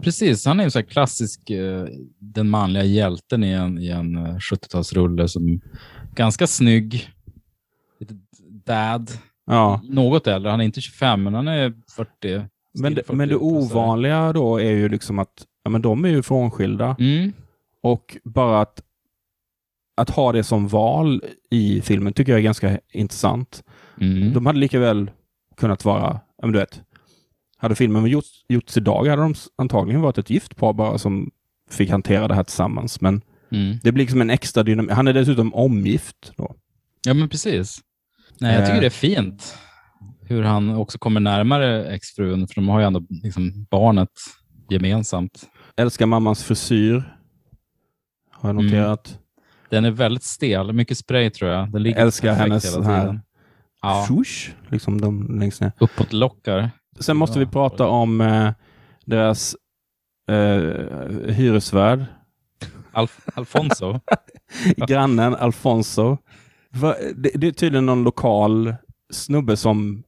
[0.01, 1.85] Precis, han är ju så klassisk, eh,
[2.19, 5.61] den manliga hjälten i en, i en 70-talsrulle eh, som
[6.15, 7.09] ganska snygg,
[7.99, 8.13] lite
[8.65, 9.11] dad,
[9.45, 9.81] ja.
[9.83, 10.51] något äldre.
[10.51, 12.45] Han är inte 25, men han är 40.
[12.79, 16.23] Men det, men det ovanliga då är ju liksom att ja, men de är ju
[16.23, 16.95] frånskilda.
[16.99, 17.33] Mm.
[17.85, 18.81] Och bara att,
[19.97, 23.63] att ha det som val i filmen tycker jag är ganska intressant.
[24.01, 24.33] Mm.
[24.33, 25.11] De hade lika väl
[25.57, 26.81] kunnat vara, men du vet,
[27.57, 31.31] hade filmen gjorts, gjorts idag hade de antagligen varit ett gift par bara som
[31.69, 33.01] fick hantera det här tillsammans.
[33.01, 33.21] Men
[33.51, 33.77] mm.
[33.83, 34.91] det blir liksom en extra dynamik.
[34.91, 36.55] Han är dessutom omgift då.
[37.05, 37.79] Ja, men precis.
[38.39, 38.81] Nej, jag tycker eh.
[38.81, 39.57] det är fint
[40.21, 44.09] hur han också kommer närmare exfrun, för de har ju ändå liksom barnet
[44.69, 45.43] gemensamt.
[45.77, 47.14] Älskar mammans frisyr.
[48.45, 49.07] Har jag noterat.
[49.07, 49.19] Mm.
[49.69, 51.71] Den är väldigt stel, mycket spray tror jag.
[51.71, 53.19] Den ligger Älskar hennes här
[53.81, 54.05] ja.
[54.07, 55.71] Swoosh, liksom de längst ner.
[55.79, 56.71] Uppåtlockar.
[56.99, 58.51] Sen måste vi prata om eh,
[59.05, 59.55] deras
[60.29, 62.05] eh, hyresvärd.
[62.91, 63.99] Alf Alfonso.
[64.87, 66.17] Grannen Alfonso.
[67.15, 68.75] Det, det, är tydligen någon lokal
[69.11, 70.03] snubbe som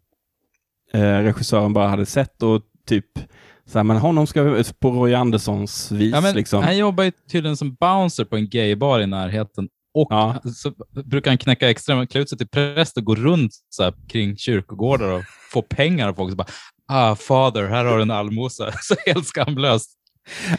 [0.94, 3.20] eh, regissören bara hade sett och typ
[3.68, 6.14] så här, men honom ska vi på Roy Anderssons vis.
[6.14, 6.64] Ja, men, liksom.
[6.64, 10.42] Han jobbar ju tydligen som bouncer på en gaybar i närheten och ja.
[10.56, 10.74] så
[11.06, 14.38] brukar han knäcka extra, klä ut sig till präst och gå runt så här, kring
[14.38, 16.32] kyrkogårdar och få pengar av folk.
[16.32, 16.48] Så bara,
[16.88, 18.72] ah, fader, här har du en allmosa.
[18.82, 19.92] Så helt skamlöst.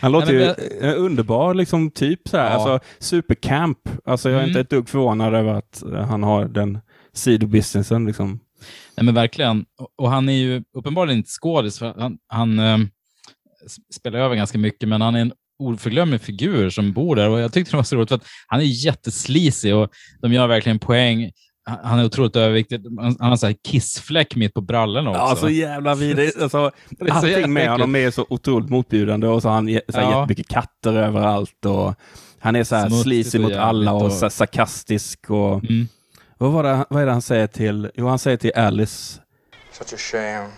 [0.00, 0.96] Han låter ju jag...
[0.96, 2.50] underbar liksom typ så här, ja.
[2.50, 3.78] alltså supercamp.
[4.04, 4.48] Alltså jag är mm.
[4.50, 6.78] inte ett dugg förvånad över att han har den
[7.12, 8.40] sidobusinessen liksom.
[8.96, 9.64] Nej men verkligen.
[9.96, 12.78] Och han är ju uppenbarligen inte skådis, för han, han äh,
[13.94, 17.52] spelar över ganska mycket, men han är en oförglömlig figur som bor där och jag
[17.52, 21.30] tyckte det var så roligt för att han är jätteslisig och de gör verkligen poäng
[21.82, 22.80] han är otroligt överviktig.
[23.00, 25.22] Han har så här kissfläck mitt på brallorna också.
[25.22, 26.42] Ja, så jävla vidrigt.
[26.42, 26.70] Alltså,
[27.10, 30.20] allting med honom är så otroligt motbjudande och så har han så här ja.
[30.20, 31.94] jättemycket katter överallt och
[32.40, 35.88] han är så här slisig mot alla och, och så sarkastisk och mm.
[36.38, 39.20] vad, var det, vad är det han säger till, jo han säger till Alice.
[39.72, 40.48] Such a shame.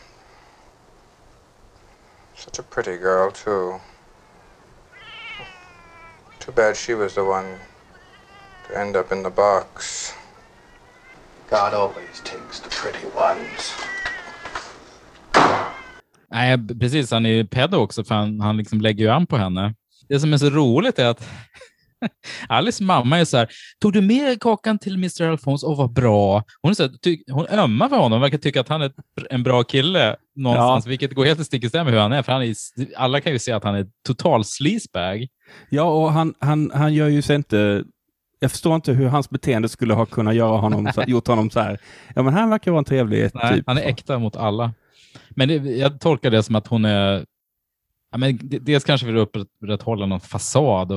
[2.44, 3.80] Such a pretty girl too.
[6.38, 7.58] Too bad she was the one
[8.66, 10.14] to end up in the box.
[11.50, 13.74] God always takes the pretty ones.
[16.30, 17.10] Nej, precis.
[17.10, 19.74] Han är ju pedo också, för han, han liksom lägger ju an på henne.
[20.08, 21.28] Det som är så roligt är att
[22.48, 23.48] Alice mamma är så här,
[23.80, 25.22] tog du med kakan till Mr.
[25.22, 25.66] Alphonse?
[25.66, 26.44] och vad bra.
[26.62, 28.92] Hon, är så här, ty, hon ömmar för honom, verkar tycka att han är
[29.30, 30.88] en bra kille någonstans, ja.
[30.88, 32.54] vilket går helt stick i stäv med hur han är, för han är,
[32.96, 35.26] alla kan ju se att han är total sleazebag.
[35.68, 37.84] Ja, och han, han, han gör ju sig inte
[38.42, 41.60] jag förstår inte hur hans beteende skulle ha kunnat göra honom, så, gjort honom så
[41.60, 41.78] här.
[42.14, 43.64] Ja, men han verkar vara en trevlig Nej, typ.
[43.66, 44.72] Han är äkta mot alla.
[45.30, 47.24] Men det, jag tolkar det som att hon är
[48.10, 50.92] Ja, men dels kanske vill upprätthålla någon fasad,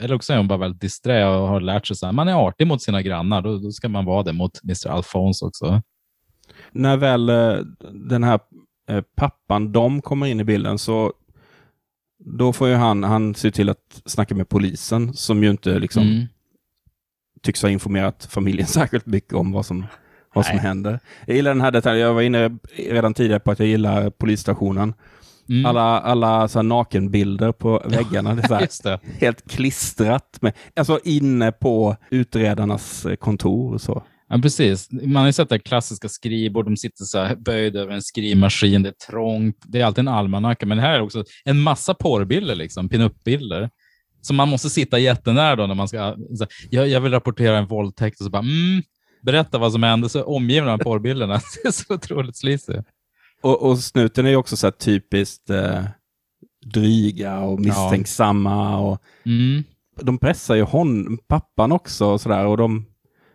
[0.00, 2.66] eller också är hon bara väldigt disträ och har lärt sig att man är artig
[2.66, 4.88] mot sina grannar, då, då, ska man vara det mot Mr.
[4.88, 5.82] Alphonse också.
[6.72, 7.56] När väl eh,
[7.92, 8.40] den här
[8.88, 11.12] eh, pappan, de kommer in i bilden, så
[12.18, 16.02] då får ju han, han se till att snacka med polisen, som ju inte liksom
[16.02, 16.26] mm
[17.42, 19.86] tycks ha informerat familjen särskilt mycket om vad som,
[20.34, 21.00] vad som händer.
[21.26, 22.06] Jag gillar den här detaljen.
[22.06, 24.94] Jag var inne redan tidigare på att jag gillar polisstationen.
[25.50, 25.66] Mm.
[25.66, 28.34] Alla, alla så nakenbilder på väggarna.
[28.34, 29.00] Det är så det.
[29.20, 30.38] Helt klistrat.
[30.40, 33.74] Med, alltså inne på utredarnas kontor.
[33.74, 34.02] Och så.
[34.28, 34.88] Ja, precis.
[34.90, 36.64] Man har ju sett det klassiska skrivbord.
[36.64, 38.82] De sitter så här böjda över en skrivmaskin.
[38.82, 39.56] Det är trångt.
[39.64, 40.66] Det är alltid en almanacka.
[40.66, 43.70] Men här är också en massa porrbilder, liksom, pinup-bilder.
[44.22, 47.66] Så man måste sitta jättenära då när man ska, så, jag, jag vill rapportera en
[47.66, 48.82] våldtäkt och så bara, mm,
[49.22, 51.34] berätta vad som hände, så omgiven av porrbilderna.
[51.62, 52.72] Det är så otroligt sleazy.
[53.42, 55.84] Och, och snuten är ju också så typiskt eh,
[56.66, 58.78] dryga och misstänksamma.
[58.78, 59.64] Och mm.
[60.00, 62.46] De pressar ju hon, pappan också och sådär.
[62.46, 62.86] Och de,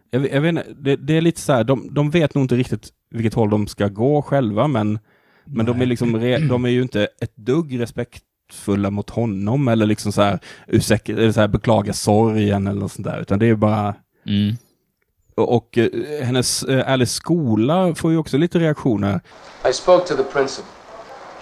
[0.10, 2.56] jag, jag vet inte, det, det, är lite så här, de, de vet nog inte
[2.56, 5.00] riktigt vilket håll de ska gå själva, men,
[5.46, 6.12] men de är, liksom,
[6.50, 11.10] de är ju inte ett dugg respekt respektfulla mot honom eller liksom så här, ursäk,
[11.10, 13.96] eller så här beklaga sorgen eller sånt där, utan det är bara...
[14.26, 14.56] Mm.
[15.38, 19.22] Och, uh, hennes, uh, Alice skola får ju också lite reaktioner.
[19.70, 20.72] I spoke to the principal.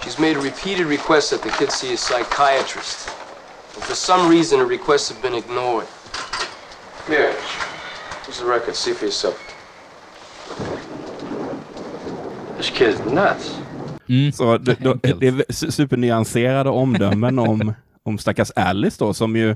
[0.02, 3.10] She's made repeated requests that the kids see a psychiatrist.
[3.76, 5.88] And for some reason her requests have been ignored.
[7.08, 7.34] Here,
[8.26, 8.76] here's the record.
[8.76, 9.36] See for yourself.
[12.58, 13.58] This kid's nuts.
[14.10, 14.32] Mm.
[14.32, 19.56] Så det, då, det är supernyanserade omdömen om, om stackars Alice då, som ju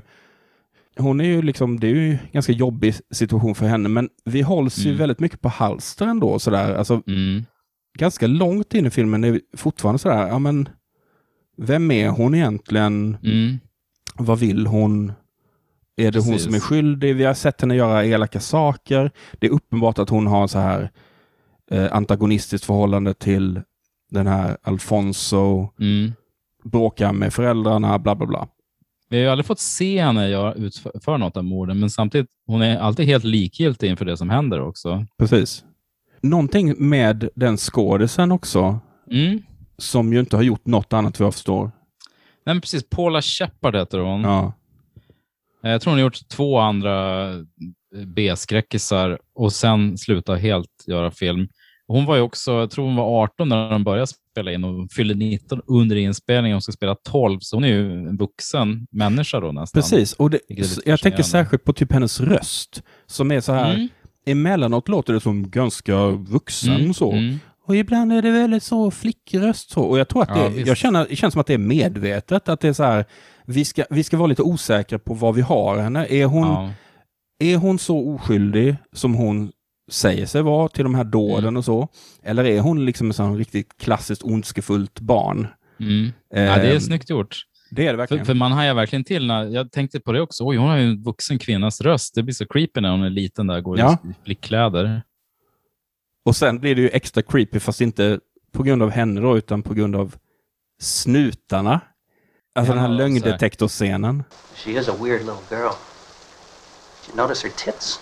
[0.98, 4.42] hon är ju liksom, det är ju en ganska jobbig situation för henne, men vi
[4.42, 4.92] hålls mm.
[4.92, 6.74] ju väldigt mycket på halster ändå sådär.
[6.74, 7.44] Alltså, mm.
[7.98, 10.68] Ganska långt in i filmen är vi fortfarande sådär, ja men
[11.56, 13.16] vem är hon egentligen?
[13.22, 13.58] Mm.
[14.14, 15.12] Vad vill hon?
[15.96, 16.30] Är det Precis.
[16.30, 17.16] hon som är skyldig?
[17.16, 19.10] Vi har sett henne göra elaka saker.
[19.38, 20.90] Det är uppenbart att hon har så här
[21.70, 23.60] eh, antagonistiskt förhållande till
[24.10, 25.68] den här Alfonso.
[25.80, 26.12] Mm.
[26.64, 28.48] Bråkar med föräldrarna, bla bla bla.
[29.08, 32.62] Vi har ju aldrig fått se henne göra, utföra något av morden, men samtidigt, hon
[32.62, 35.06] är alltid helt likgiltig inför det som händer också.
[35.18, 35.64] Precis.
[36.20, 39.42] Någonting med den skådisen också, mm.
[39.78, 41.64] som ju inte har gjort något annat vad jag förstår.
[41.64, 42.88] Nej, men precis.
[42.90, 44.22] Paula Shepard heter hon.
[44.22, 44.52] Ja.
[45.64, 47.40] Eh, jag tror hon har gjort två andra eh,
[48.06, 51.48] B-skräckisar och sen slutat helt göra film.
[51.86, 54.06] Hon var ju också, jag tror hon var 18 när de började
[54.38, 57.92] spela in och fyllde 19 under inspelningen och ska spela 12, så hon är ju
[57.92, 59.82] en vuxen människa då nästan.
[59.82, 60.40] Precis, och det,
[60.84, 63.88] jag tänker särskilt på typ hennes röst som är så här, mm.
[64.26, 66.94] emellanåt låter det som ganska vuxen mm.
[66.94, 67.12] så.
[67.12, 67.38] Mm.
[67.66, 69.82] Och ibland är det väldigt så flickröst så.
[69.82, 72.48] Och jag tror att det, ja, jag känner, det känns som att det är medvetet,
[72.48, 73.04] att det är så här,
[73.46, 76.06] vi ska, vi ska vara lite osäkra på vad vi har henne.
[76.10, 76.70] Är hon, ja.
[77.38, 79.52] är hon så oskyldig som hon
[79.88, 81.56] säger sig vara till de här dåden mm.
[81.56, 81.88] och så?
[82.22, 85.46] Eller är hon liksom en sån riktigt klassiskt ondskefullt barn?
[85.80, 86.12] Mm.
[86.34, 87.36] Eh, ja, det är ehm, snyggt gjort.
[87.70, 88.24] Det är det verkligen.
[88.24, 90.76] För, för man hajar verkligen till när, jag tänkte på det också, oj hon har
[90.76, 93.78] ju en vuxen kvinnas röst, det blir så creepy när hon är liten där, går
[93.78, 93.98] ja.
[94.04, 95.02] i flickkläder.
[96.24, 98.20] Och sen blir det ju extra creepy, fast inte
[98.52, 100.16] på grund av henne då, utan på grund av
[100.80, 101.80] snutarna.
[102.54, 104.24] Alltså ja, den här lögndetektorscenen.
[104.54, 105.72] She is a weird little girl.
[107.06, 108.00] Did you notice her tits?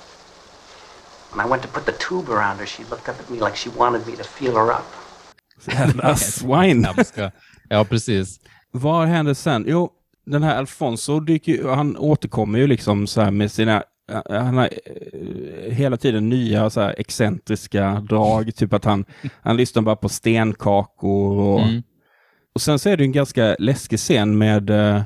[1.37, 3.57] When I went to put the tube around her, she looked up at me like
[3.57, 4.87] she wanted me to feel her up.
[5.67, 6.89] Jävla swine.
[7.69, 8.41] ja, precis.
[8.71, 9.65] Vad händer sen?
[9.69, 9.91] Jo,
[10.27, 13.83] den här Alfonso dyker han återkommer ju liksom så här med sina
[14.29, 19.05] han har eh, hela tiden nya så här excentriska drag, typ att han,
[19.43, 21.83] han lyssnar bara på stenkakor och, mm.
[22.55, 25.03] och sen så är det en ganska läskig scen med uh,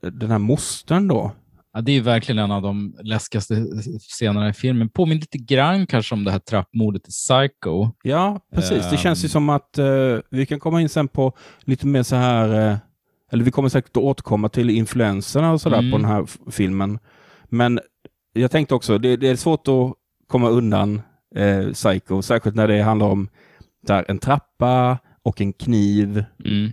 [0.00, 1.32] den här mostern då,
[1.76, 3.66] Ja, det är verkligen en av de läskigaste
[3.98, 4.88] scenerna i filmen.
[4.88, 7.90] Påminner lite grann kanske om det här trappmordet i Psycho.
[8.02, 8.90] Ja, precis.
[8.90, 9.30] Det känns ju ehm.
[9.30, 11.32] som att uh, vi kan komma in sen på
[11.64, 12.76] lite mer så här, uh,
[13.32, 15.90] eller vi kommer säkert att återkomma till influenserna och sådär mm.
[15.90, 16.98] på den här filmen.
[17.44, 17.80] Men
[18.32, 19.92] jag tänkte också, det, det är svårt att
[20.26, 21.02] komma undan
[21.38, 23.28] uh, Psycho, särskilt när det handlar om
[23.86, 26.24] där, en trappa och en kniv.
[26.44, 26.72] Mm.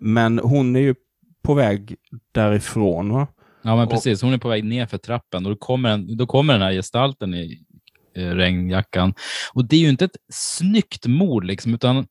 [0.00, 0.94] men hon är ju
[1.42, 1.96] på väg
[2.32, 3.12] därifrån.
[3.12, 3.26] Va?
[3.64, 4.22] Ja, men precis.
[4.22, 6.72] Hon är på väg ner för trappen och då kommer, en, då kommer den här
[6.72, 7.64] gestalten i
[8.16, 9.14] eh, regnjackan.
[9.52, 12.06] Och det är ju inte ett snyggt mord, liksom, utan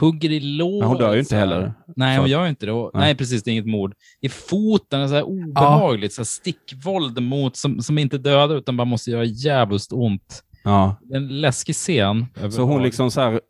[0.00, 0.88] hugger i låret.
[0.88, 1.74] Hon dör ju inte heller.
[1.96, 2.72] Nej, hon gör inte det.
[2.72, 3.02] Och, nej.
[3.02, 3.14] nej.
[3.14, 3.42] precis.
[3.42, 3.94] Det är inget mord.
[4.20, 6.14] I foten, så här obehagligt, ja.
[6.14, 10.42] så här stickvåld mot, som, som inte dödar utan bara måste göra jävligt ont.
[10.64, 10.96] Ja.
[11.14, 12.26] En läskig scen.
[12.50, 13.40] Så hon liksom så här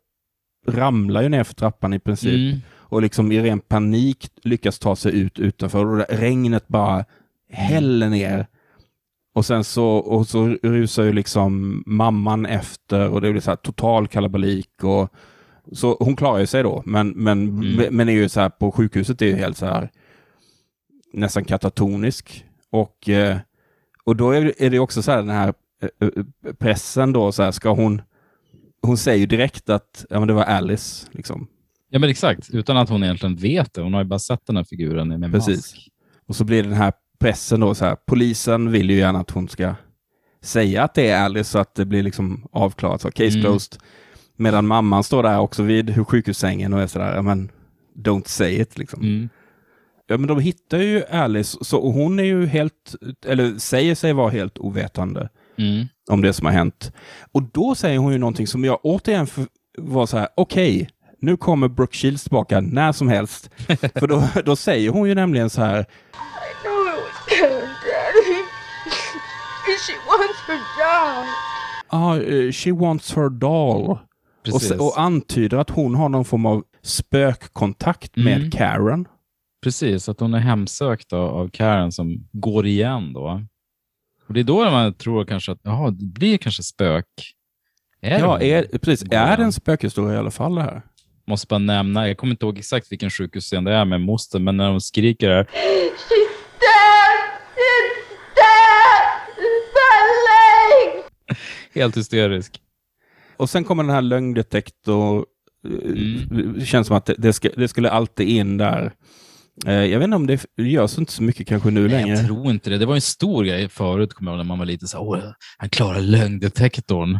[0.67, 2.33] ramlar ju ner för trappan i princip.
[2.33, 2.59] Mm.
[2.71, 5.85] Och liksom i ren panik lyckas ta sig ut utanför.
[5.85, 7.05] Och regnet bara
[7.49, 8.47] häller ner.
[9.33, 13.55] Och sen så, och så rusar ju liksom mamman efter och det blir så här
[13.55, 14.83] total kalabalik.
[14.83, 15.13] Och,
[15.71, 17.95] så hon klarar ju sig då, men, men, mm.
[17.95, 19.89] men är ju så här på sjukhuset är ju helt så här
[21.13, 22.45] nästan katatonisk.
[22.69, 23.37] Och, eh,
[24.03, 27.51] och då är det också så här den här eh, eh, pressen då, så här,
[27.51, 28.01] ska hon,
[28.81, 31.07] hon säger ju direkt att ja, men det var Alice.
[31.11, 31.47] Liksom.
[31.89, 33.81] Ja men exakt, utan att hon egentligen vet det.
[33.81, 35.57] Hon har ju bara sett den här figuren med Precis.
[35.57, 35.89] mask.
[36.27, 39.31] Och så blir det den här pressen då så här, polisen vill ju gärna att
[39.31, 39.75] hon ska
[40.41, 43.41] säga att det är Alice så att det blir liksom avklarat, så case mm.
[43.41, 43.81] closed.
[44.35, 47.51] Medan mamman står där också vid sjukhussängen och är sådär, ja men
[47.95, 49.01] don't say it liksom.
[49.01, 49.29] Mm.
[50.07, 54.29] Ja men de hittar ju Alice, så hon är ju helt, eller säger sig vara
[54.29, 55.87] helt ovetande mm.
[56.09, 56.91] om det som har hänt.
[57.31, 59.27] Och då säger hon ju någonting som jag återigen
[59.77, 60.87] var så här, okej, okay,
[61.21, 63.49] nu kommer Brooke Shields tillbaka när som helst.
[63.95, 65.85] För då, då säger hon ju nämligen så här,
[69.87, 71.27] She wants her doll.
[71.91, 73.97] Ja, uh, she wants her doll.
[74.53, 78.51] Och, och, antyder att hon har någon form av spökkontakt med mm.
[78.51, 79.07] Karen.
[79.63, 83.41] Precis, att hon är hemsökt av, av Karen som går igen då.
[84.27, 87.05] Och Det är då man tror kanske att jaha, det blir kanske spök.
[88.01, 89.11] Är ja, är, precis.
[89.11, 90.81] Är det en spökhistoria i alla fall det här?
[91.27, 94.57] Måste bara nämna, jag kommer inte ihåg exakt vilken sjukhusscen det är med moster, men
[94.57, 95.47] när de skriker där.
[101.73, 102.61] Helt hysterisk.
[103.37, 105.25] Och sen kommer den här lögndetektor
[105.65, 106.53] Mm.
[106.59, 108.93] Det känns som att det, ska, det skulle alltid in där.
[109.65, 112.17] Eh, jag vet inte om det görs inte så mycket kanske nu längre.
[112.17, 112.77] Jag tror inte det.
[112.77, 115.33] Det var en stor grej förut, kommer jag ihåg, när man var lite så här,
[115.57, 117.19] han klarar lögndetektorn.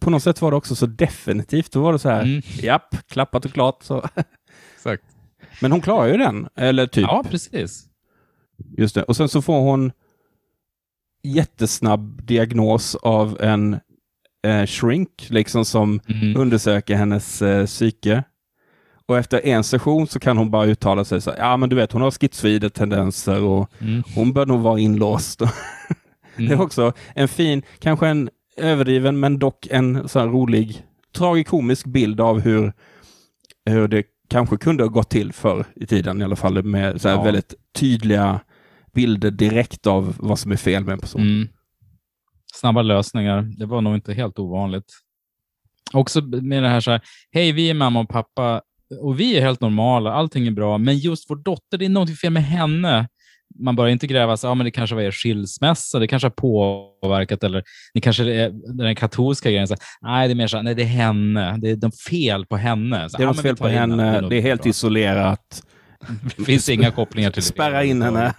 [0.00, 1.72] På något sätt var det också så definitivt.
[1.72, 2.42] Då var det så här, mm.
[2.44, 3.82] japp, klappat och klart.
[3.82, 4.08] Så.
[4.76, 5.04] Exakt.
[5.60, 7.02] Men hon klarar ju den, eller typ.
[7.02, 7.84] Ja, precis.
[8.78, 9.02] Just det.
[9.02, 9.92] Och sen så får hon
[11.22, 13.80] jättesnabb diagnos av en
[14.46, 16.36] eh, shrink, liksom som mm.
[16.36, 18.24] undersöker hennes eh, psyke.
[19.06, 21.76] Och efter en session så kan hon bara uttala sig så här, ja men du
[21.76, 24.02] vet hon har schizoide tendenser och mm.
[24.14, 25.40] hon bör nog vara inlåst.
[25.40, 25.52] mm.
[26.48, 30.82] Det är också en fin, kanske en överdriven men dock en så rolig,
[31.16, 32.72] tragikomisk bild av hur,
[33.70, 37.08] hur det kanske kunde ha gått till förr i tiden i alla fall med så
[37.08, 37.22] ja.
[37.22, 38.40] väldigt tydliga
[38.94, 41.20] bilder direkt av vad som är fel med en person.
[41.20, 41.48] Mm.
[42.54, 44.92] Snabba lösningar, det var nog inte helt ovanligt.
[45.92, 47.00] Också med det här så här,
[47.30, 48.62] hej vi är mamma och pappa
[49.00, 52.18] och vi är helt normala, allting är bra, men just vår dotter, det är något
[52.18, 53.08] fel med henne.
[53.58, 56.30] Man börjar inte gräva sig, ja men det kanske var er skilsmässa, det kanske har
[57.02, 60.74] påverkat, eller ni kanske är den katolska grejen, så, nej det är mer så nej
[60.74, 63.08] det är henne, det är de fel på henne.
[63.08, 64.70] Så, det är något fel på henne, det är, det är helt bra.
[64.70, 65.62] isolerat.
[66.36, 67.86] Det finns inga kopplingar till Spärra det.
[67.86, 68.34] in henne.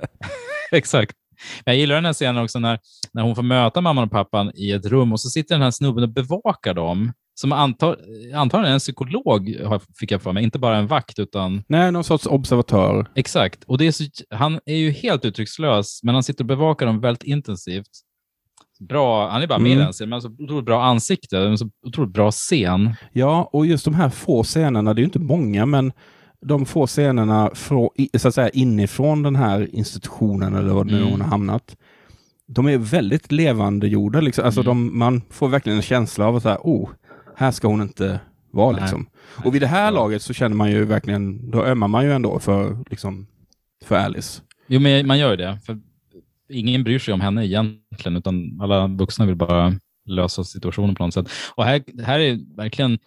[0.72, 1.16] Exakt.
[1.64, 2.78] Jag gillar den här scenen också när,
[3.12, 5.70] när hon får möta mamman och pappan i ett rum och så sitter den här
[5.70, 7.12] snubben och bevakar dem.
[7.34, 7.96] Som antar,
[8.34, 9.56] antagligen en psykolog,
[10.00, 10.44] fick jag för mig.
[10.44, 11.62] Inte bara en vakt, utan...
[11.68, 13.06] Nej, någon sorts observatör.
[13.14, 13.64] Exakt.
[13.64, 17.00] Och det är så, han är ju helt uttryckslös, men han sitter och bevakar dem
[17.00, 17.90] väldigt intensivt.
[18.80, 19.80] Bra, han är bara med mm.
[19.80, 22.94] i den scenen, men så otroligt bra ansikte, så otroligt bra scen.
[23.12, 25.92] Ja, och just de här få scenerna, det är ju inte många, men
[26.46, 31.10] de få scenerna så att säga, inifrån den här institutionen eller vad nu mm.
[31.10, 31.76] hon har hamnat,
[32.46, 34.20] de är väldigt levande gjorda.
[34.20, 34.44] Liksom.
[34.44, 34.68] Alltså mm.
[34.68, 36.90] de, man får verkligen en känsla av att så här, oh,
[37.36, 38.76] här ska hon inte vara.
[38.76, 39.06] Liksom.
[39.44, 42.38] Och vid det här laget så känner man ju verkligen, då ömmar man ju ändå
[42.38, 43.26] för, liksom,
[43.84, 44.42] för Alice.
[44.66, 45.58] Jo, men man gör ju det.
[45.66, 45.78] För
[46.48, 49.74] ingen bryr sig om henne egentligen, utan alla vuxna vill bara
[50.06, 51.28] lösa situationen på något sätt.
[51.54, 52.98] Och här, här är verkligen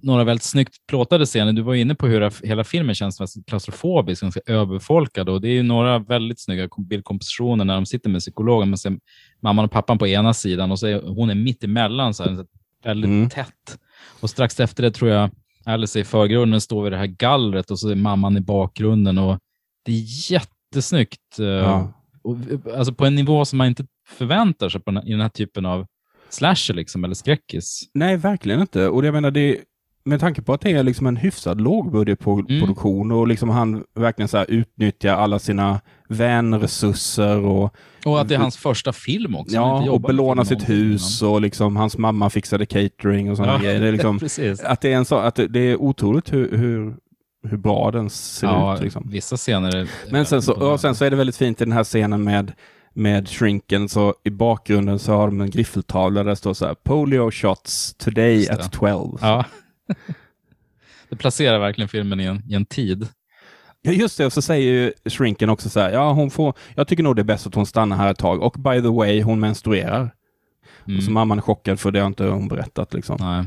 [0.00, 1.52] några väldigt snyggt plåtade scener.
[1.52, 5.98] Du var inne på hur hela filmen känns klaustrofobisk, ganska överbefolkad och det är några
[5.98, 8.70] väldigt snygga bildkompositioner när de sitter med psykologen.
[8.70, 8.98] Man ser
[9.40, 12.46] mamman och pappan på ena sidan och så är hon är mitt emellan, så här,
[12.84, 13.30] väldigt mm.
[13.30, 13.78] tätt.
[14.20, 15.30] Och strax efter det tror jag
[15.64, 19.18] Alice är i förgrunden, står vid det här gallret och så är mamman i bakgrunden
[19.18, 19.38] och
[19.84, 21.38] det är jättesnyggt.
[21.38, 21.92] Eh, ja.
[22.22, 22.36] Och,
[22.76, 25.66] alltså på en nivå som man inte förväntar sig på den, i den här typen
[25.66, 25.86] av
[26.28, 27.82] slasher liksom, eller skräckis.
[27.94, 28.88] Nej, verkligen inte.
[28.88, 29.58] Och jag menar, det,
[30.04, 33.16] med tanke på att det är liksom en hyfsad lågbudgetproduktion mm.
[33.16, 37.74] och liksom han verkligen så utnyttjar alla sina vänresurser och...
[38.04, 39.54] Och att det är hans första film också.
[39.54, 41.34] Ja, och belåna sitt hus innan.
[41.34, 43.80] och liksom hans mamma fixade catering och sådana ja, grejer.
[43.80, 44.20] Det är liksom,
[44.64, 46.96] att det är en så, att det, det är otroligt hur, hur,
[47.48, 48.82] hur bra den ser ja, ut.
[48.82, 49.08] Liksom.
[49.10, 49.88] Vissa scener är...
[50.10, 52.52] Men sen så, och sen så är det väldigt fint i den här scenen med
[52.92, 56.74] med shrinken så i bakgrunden så har de en griffeltavla där det står så här
[56.74, 59.18] polio shots today at 12.
[59.20, 59.44] Ja
[61.08, 63.08] det placerar verkligen filmen i en, i en tid.
[63.82, 64.26] Ja, just det.
[64.26, 67.22] Och så säger ju Shrinken också så här, ja, hon får, jag tycker nog det
[67.22, 68.42] är bäst att hon stannar här ett tag.
[68.42, 70.10] Och by the way, hon menstruerar.
[70.86, 70.98] Mm.
[70.98, 72.94] Och så mamman är chockad för det har inte hon berättat.
[72.94, 73.16] Liksom.
[73.20, 73.46] Nej.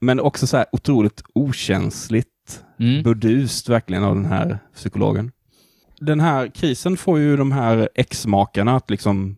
[0.00, 3.02] Men också så här otroligt okänsligt, mm.
[3.02, 5.32] burdust verkligen av den här psykologen.
[6.00, 9.36] Den här krisen får ju de här ex-makarna att liksom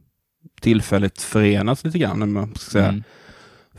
[0.60, 2.32] tillfälligt förenas lite grann.
[2.32, 2.88] Man ska säga.
[2.88, 3.02] Mm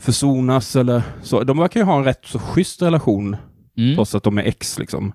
[0.02, 1.44] försonas eller så.
[1.44, 3.36] De verkar ju ha en rätt så schysst relation,
[3.76, 3.94] mm.
[3.94, 5.12] trots att de är ex liksom.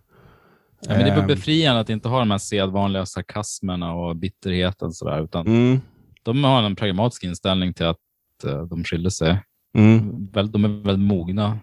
[0.82, 1.28] Ja, men det är ehm.
[1.28, 5.82] befriande att inte ha de här sedvanliga sarkasmerna och bitterheten sådär, utan mm.
[6.24, 7.98] de har en pragmatisk inställning till att
[8.46, 9.44] uh, de skiljer sig.
[9.78, 10.32] Mm.
[10.32, 11.60] De är väldigt mogna.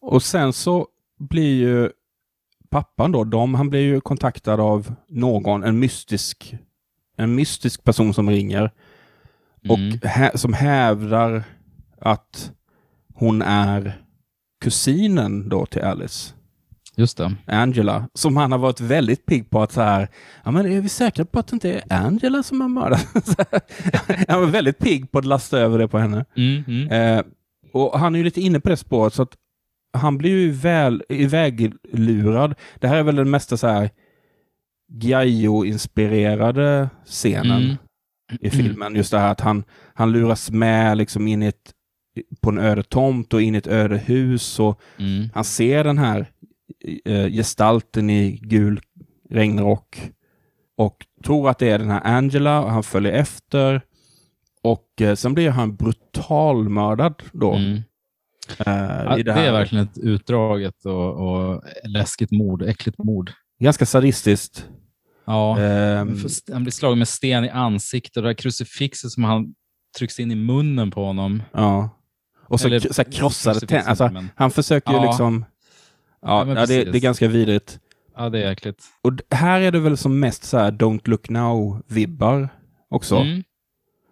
[0.00, 0.86] Och sen så
[1.18, 1.90] blir ju
[2.70, 6.54] pappan då, de, han blir ju kontaktad av någon, en mystisk,
[7.16, 8.70] en mystisk person som ringer
[9.68, 9.98] och mm.
[10.02, 11.44] hä som hävdar
[12.02, 12.52] att
[13.14, 14.02] hon är
[14.60, 16.34] kusinen då till Alice.
[16.96, 17.34] Just det.
[17.46, 20.08] Angela, som han har varit väldigt pigg på att så här,
[20.44, 23.06] ja men är vi säkra på att det inte är Angela som har mördat?
[24.28, 26.24] han var väldigt pigg på att lasta över det på henne.
[26.36, 26.88] Mm, mm.
[26.90, 27.24] Eh,
[27.72, 29.36] och han är ju lite inne på det spåret, så att
[29.92, 32.54] han blir ju väl iväglurad.
[32.80, 33.90] Det här är väl den mesta så här
[34.92, 37.76] Gaio-inspirerade scenen mm.
[38.40, 38.94] i filmen.
[38.94, 41.72] Just det här att han, han luras med liksom in i ett
[42.40, 44.60] på en öde tomt och in i ett öde hus.
[44.60, 45.28] Och mm.
[45.34, 46.26] Han ser den här
[47.04, 48.80] eh, gestalten i gul
[49.30, 50.10] regnrock
[50.76, 53.82] och tror att det är den här Angela och han följer efter.
[54.62, 57.54] Och eh, sen blir han brutalmördad då.
[57.54, 57.82] Mm.
[58.66, 63.30] Uh, ja, det, det, är verkligen ett utdraget och, och läskigt mord, äckligt mord.
[63.60, 64.68] Ganska sadistiskt.
[65.24, 65.56] Ja,
[66.00, 69.54] um, han blir slagen med sten i ansiktet och det här krucifixet som han
[69.98, 71.42] trycks in i munnen på honom.
[71.52, 71.90] Ja.
[72.52, 73.88] Och så, Eller, så krossade tänder.
[73.88, 74.30] Alltså, men...
[74.36, 75.04] Han försöker ju ja.
[75.04, 75.44] liksom...
[76.22, 77.80] Ja, ja, ja det, det, är ganska vidrigt.
[78.16, 78.84] Ja, det är äckligt.
[79.02, 82.48] Och här är det väl som mest så här Don't look now-vibbar
[82.90, 83.16] också.
[83.16, 83.42] Mm.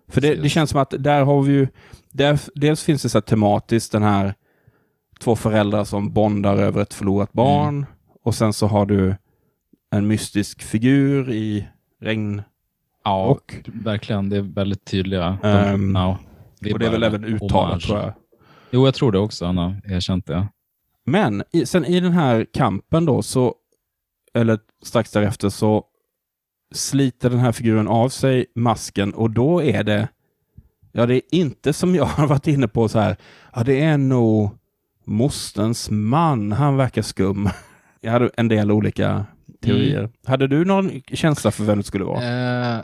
[0.08, 1.68] För det, det, känns som att där har vi ju...
[2.12, 4.34] Där, dels finns det så här tematiskt den här
[5.20, 7.76] två föräldrar som bondar över ett förlorat barn.
[7.76, 7.86] Mm.
[8.24, 9.16] Och sen så har du
[9.90, 11.68] en mystisk figur i
[12.00, 12.42] regn.
[13.04, 14.28] Ja, och, verkligen.
[14.28, 15.38] Det är väldigt tydliga.
[15.42, 16.16] Um, no.
[16.60, 18.12] det och det är väl även uttalat tror jag.
[18.70, 19.46] Jo, jag tror det också.
[19.46, 20.48] Han har erkänt det.
[21.04, 23.54] Men i, sen i den här kampen då, så,
[24.34, 25.84] eller strax därefter, så
[26.74, 30.08] sliter den här figuren av sig masken och då är det,
[30.92, 33.16] ja det är inte som jag har varit inne på så här,
[33.54, 34.50] ja det är nog
[35.04, 37.48] mosterns man, han verkar skum.
[38.02, 39.26] Jag hade en del olika
[39.62, 39.98] teorier.
[39.98, 40.10] Mm.
[40.26, 42.20] Hade du någon känsla för vem det skulle vara?
[42.76, 42.82] Uh,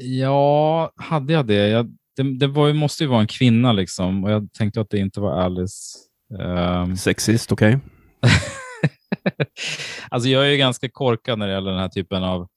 [0.00, 1.68] ja, hade jag det?
[1.68, 4.98] Jag, det, det var, måste ju vara en kvinna liksom och jag tänkte att det
[4.98, 5.98] inte var Alice.
[6.38, 6.96] Um...
[6.96, 7.78] Sexist, okej.
[8.22, 8.36] Okay.
[10.10, 12.48] alltså jag är ju ganska korkad när det gäller den här typen av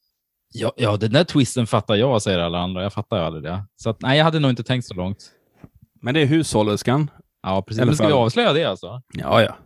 [0.56, 2.84] Ja, ja, den där twisten fattar jag, säger alla andra.
[2.84, 3.66] Jag fattar ju aldrig det.
[3.76, 5.32] Så att, nej, jag hade nog inte tänkt så långt.
[6.02, 7.10] Men det är hushållerskan?
[7.44, 7.86] Ja, precis.
[7.86, 9.02] Men ska vi avslöja det alltså?
[9.14, 9.58] Ja, ja.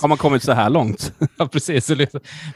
[0.00, 1.12] Har man kommit så här långt?
[1.38, 1.90] ja, precis.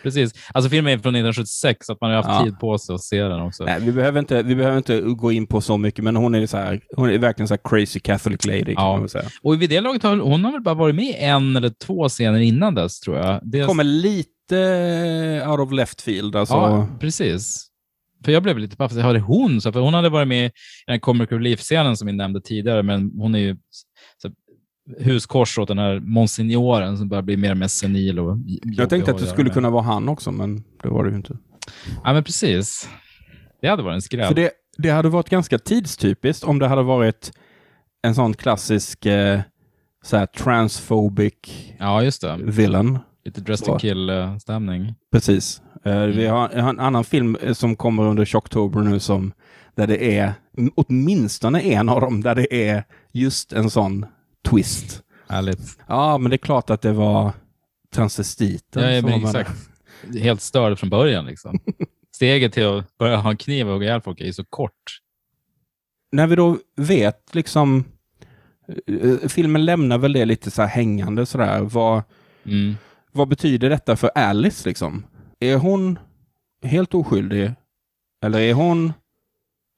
[0.03, 0.33] precis.
[0.55, 2.45] Alltså filmen är från 1976, så att man har haft ja.
[2.45, 3.65] tid på sig att se den också.
[3.65, 6.47] Nej, vi behöver, inte, vi behöver inte gå in på så mycket, men hon är,
[6.47, 8.75] så här, hon är verkligen så crazy Catholic lady.
[8.77, 9.07] Ja.
[9.43, 12.39] Och vid det laget har hon har väl bara varit med en eller två scener
[12.39, 13.41] innan dess, tror jag.
[13.43, 16.37] Det kommer lite out of left field.
[16.37, 16.55] Alltså.
[16.55, 17.71] Ja, precis.
[18.25, 18.93] För jag blev lite paff,
[19.27, 19.61] hon?
[19.61, 20.51] Så, för hon hade varit med i
[20.87, 23.57] den Comic Relief-scenen som vi nämnde tidigare, men hon är ju
[24.99, 28.19] huskors åt den här monsignoren som börjar bli mer och mer senil.
[28.19, 31.17] Och jag tänkte att det skulle kunna vara han också, men det var det ju
[31.17, 31.39] inte.
[32.05, 32.89] Ja, men precis.
[33.61, 34.29] Det hade varit en skräll.
[34.29, 37.33] För det, det hade varit ganska tidstypiskt om det hade varit
[38.03, 39.41] en sån klassisk eh,
[40.03, 41.35] så här transphobic
[41.79, 42.39] ja, just det.
[42.43, 42.99] villain.
[43.25, 44.95] Lite dress to kill-stämning.
[45.13, 45.63] Precis.
[45.87, 46.17] Uh, mm.
[46.17, 49.33] Vi har en annan film som kommer under Shocktober nu som
[49.75, 50.33] där det är
[50.75, 54.07] åtminstone en av dem där det är just en sån
[54.51, 55.03] twist.
[55.29, 55.79] Härligt.
[55.87, 57.33] Ja, men det är klart att det var
[57.95, 58.95] transvestiten.
[58.95, 59.51] Ja, men exakt.
[60.21, 61.59] Helt störd från början liksom.
[62.15, 65.01] Steget till att börja ha en kniv och hugga ihjäl folk är så kort.
[66.13, 67.85] När vi då vet liksom,
[68.87, 71.61] eh, filmen lämnar väl det lite så här hängande sådär.
[71.61, 72.03] Vad,
[72.45, 72.77] mm.
[73.13, 75.05] vad betyder detta för Alice liksom?
[75.41, 75.99] Är hon
[76.63, 77.53] helt oskyldig?
[78.25, 78.93] Eller är hon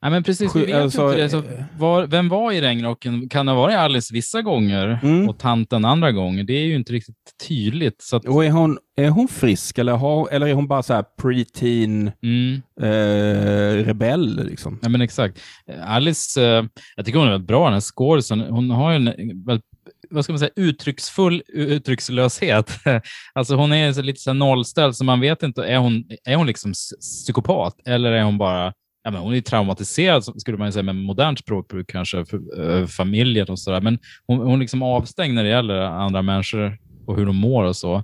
[0.06, 1.28] Ja, men precis, vi vet alltså, inte det.
[1.28, 1.42] Så
[1.78, 3.28] var, vem var i regnrocken?
[3.28, 5.28] Kan det ha varit Alice vissa gånger mm.
[5.28, 6.44] och tanten andra gånger?
[6.44, 7.16] Det är ju inte riktigt
[7.48, 8.02] tydligt.
[8.02, 8.24] Så att...
[8.24, 12.10] Och är hon, är hon frisk eller, har, eller är hon bara så här preteen
[12.22, 12.62] mm.
[12.80, 14.46] eh, rebell?
[14.46, 14.78] Liksom?
[14.82, 15.40] Ja, men exakt.
[15.84, 16.64] Alice, eh,
[16.96, 18.40] jag tycker hon är väldigt bra, den här skådisen.
[18.40, 19.66] Hon har ju en väldigt
[20.10, 22.70] vad ska man säga, uttrycksfull uttryckslöshet.
[23.34, 26.72] alltså hon är lite så nollställd, så man vet inte, är hon, är hon liksom
[27.00, 28.72] psykopat eller är hon bara
[29.06, 33.48] ja, men hon är traumatiserad, skulle man säga med modernt språkbruk kanske, för äh, familjen
[33.48, 33.80] och sådär.
[33.80, 37.64] Men hon, hon är liksom avstängd när det gäller andra människor och hur de mår
[37.64, 38.02] och så.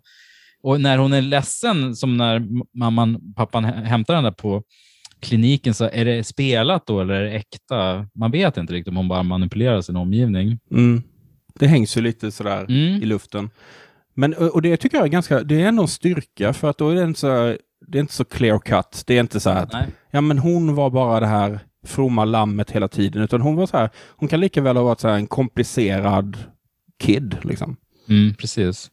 [0.63, 2.43] Och när hon är ledsen, som när
[2.79, 4.63] mamman, pappan hämtar henne på
[5.21, 8.07] kliniken, så är det spelat då eller är det äkta?
[8.15, 10.59] Man vet inte riktigt om hon bara manipulerar sin omgivning.
[10.71, 11.03] Mm.
[11.55, 13.03] Det hängs ju lite sådär mm.
[13.03, 13.51] i luften.
[14.15, 16.89] Men, och det tycker jag är ganska, det är ändå en styrka för att då
[16.89, 17.57] är det inte så,
[17.87, 19.03] det är inte så clear cut.
[19.07, 22.71] Det är inte så att Nej ja men hon var bara det här fromma lammet
[22.71, 25.15] hela tiden, utan hon var så här, hon kan lika väl ha varit så här
[25.15, 26.37] en komplicerad
[26.99, 27.77] kid liksom.
[28.09, 28.91] Mm, precis.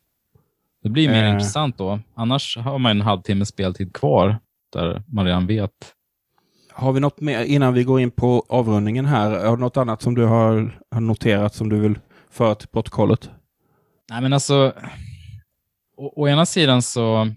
[0.84, 1.30] Det blir mer eh.
[1.30, 2.00] intressant då.
[2.16, 4.40] Annars har man en halvtimme speltid kvar
[4.74, 5.72] där man redan vet.
[6.72, 9.46] Har vi något mer innan vi går in på avrundningen här?
[9.46, 13.30] Har du något annat som du har, har noterat som du vill föra till protokollet?
[14.10, 14.74] Nej, men alltså,
[15.98, 17.28] å, å, ena sidan så,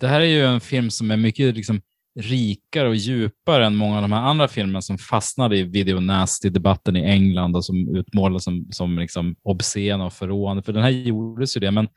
[0.00, 1.80] det här är ju en film som är mycket liksom
[2.20, 6.96] rikare och djupare än många av de här andra filmerna som fastnade i video nasty-debatten
[6.96, 10.62] i England och som utmålades som, som liksom obscena och förråande.
[10.62, 11.88] För den här gjordes ju det, men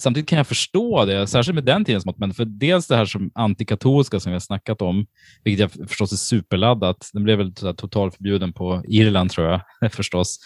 [0.00, 2.18] samtidigt kan jag förstå det, särskilt med den tidens mått.
[2.18, 5.06] Men för dels det här som antikatolska som vi har snackat om,
[5.44, 7.10] vilket jag förstås är superladdat.
[7.12, 10.38] Den blev väl totalförbjuden på Irland tror jag förstås.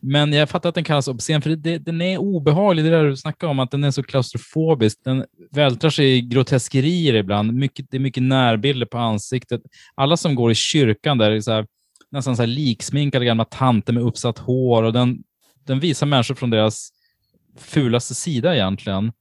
[0.00, 2.84] Men jag fattar att den kallas obscen, för det, den är obehaglig.
[2.84, 4.98] Det där du snackar om, att den är så klaustrofobisk.
[5.04, 7.52] Den vältrar sig i groteskerier ibland.
[7.52, 9.60] Mycket, det är mycket närbilder på ansiktet.
[9.94, 11.66] Alla som går i kyrkan där, så här,
[12.10, 15.18] nästan så här liksminkade gamla tanter med uppsatt hår och den,
[15.66, 16.90] den visar människor från deras
[17.60, 19.12] fulaste sida egentligen.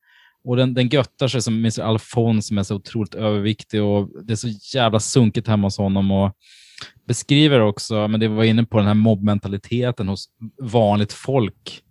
[0.44, 1.82] Och den, den göttar sig som Mr.
[1.82, 6.12] Alphonse som är så otroligt överviktig och det är så jävla sunkigt hemma hos honom.
[6.12, 6.34] Och
[7.08, 10.30] beskriver också, men det var inne på den här mobbmentaliteten hos
[10.62, 11.84] vanligt folk.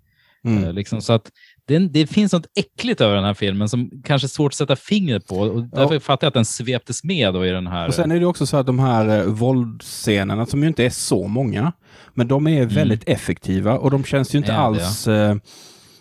[0.44, 0.64] Mm.
[0.64, 1.30] Eh, liksom, så att
[1.66, 4.76] det, det, finns något äckligt över den här filmen som kanske är svårt att sätta
[4.76, 5.36] fingret på.
[5.36, 6.00] Och därför ja.
[6.00, 7.88] fattar jag att den sveptes med då i den här.
[7.88, 10.90] Och Sen är det också så att de här eh, våldscenerna, som ju inte är
[10.90, 11.72] så många,
[12.14, 12.74] men de är mm.
[12.74, 15.36] väldigt effektiva och de känns ju inte ja, alls eh,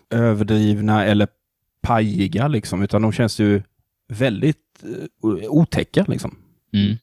[0.10, 1.28] överdrivna eller
[1.82, 3.64] pajiga, liksom, utan de känns ju
[4.08, 6.06] väldigt eh, otäcka.
[6.08, 6.38] Liksom.
[6.74, 6.98] Mm.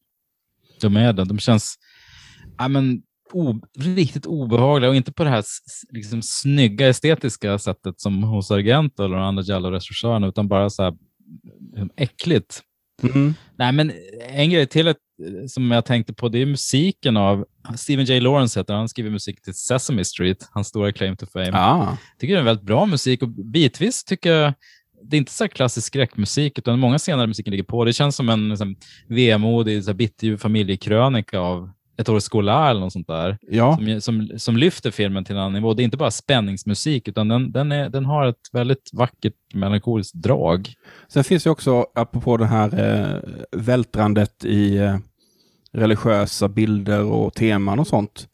[0.81, 1.25] De är det.
[1.25, 1.79] De känns
[2.59, 5.45] ja, men, o, riktigt obehagliga och inte på det här
[5.91, 10.95] liksom, snygga estetiska sättet som hos Argento eller andra Giallo-regissörerna, utan bara så här
[11.77, 12.63] mm, äckligt.
[13.03, 13.35] Mm.
[13.57, 13.93] Nej, men
[14.29, 14.95] en grej till
[15.49, 17.45] som jag tänkte på, det är musiken av
[17.77, 18.21] Stephen J.
[18.21, 21.51] Lawrence heter han, skriver musik till Sesame Street, hans stora claim to fame.
[21.53, 21.97] Ah.
[22.19, 24.55] Tycker det är väldigt bra musik och bitvis tycker jag
[25.05, 27.85] det är inte så klassisk skräckmusik, utan många scener musiken ligger på.
[27.85, 28.77] Det känns som en liksom,
[29.09, 33.39] vemodig, bitterljuv familjekrönika av ett år skola eller något sånt där.
[33.41, 33.77] Ja.
[33.77, 35.75] Som, som, som, lyfter filmen till en annan nivå.
[35.75, 40.15] Det är inte bara spänningsmusik, utan den, den, är, den har ett väldigt vackert melankoliskt
[40.15, 40.75] drag.
[41.09, 43.19] Sen finns det också, apropå det här eh,
[43.53, 44.97] vältrandet i eh,
[45.73, 48.29] religiösa bilder och teman och sånt,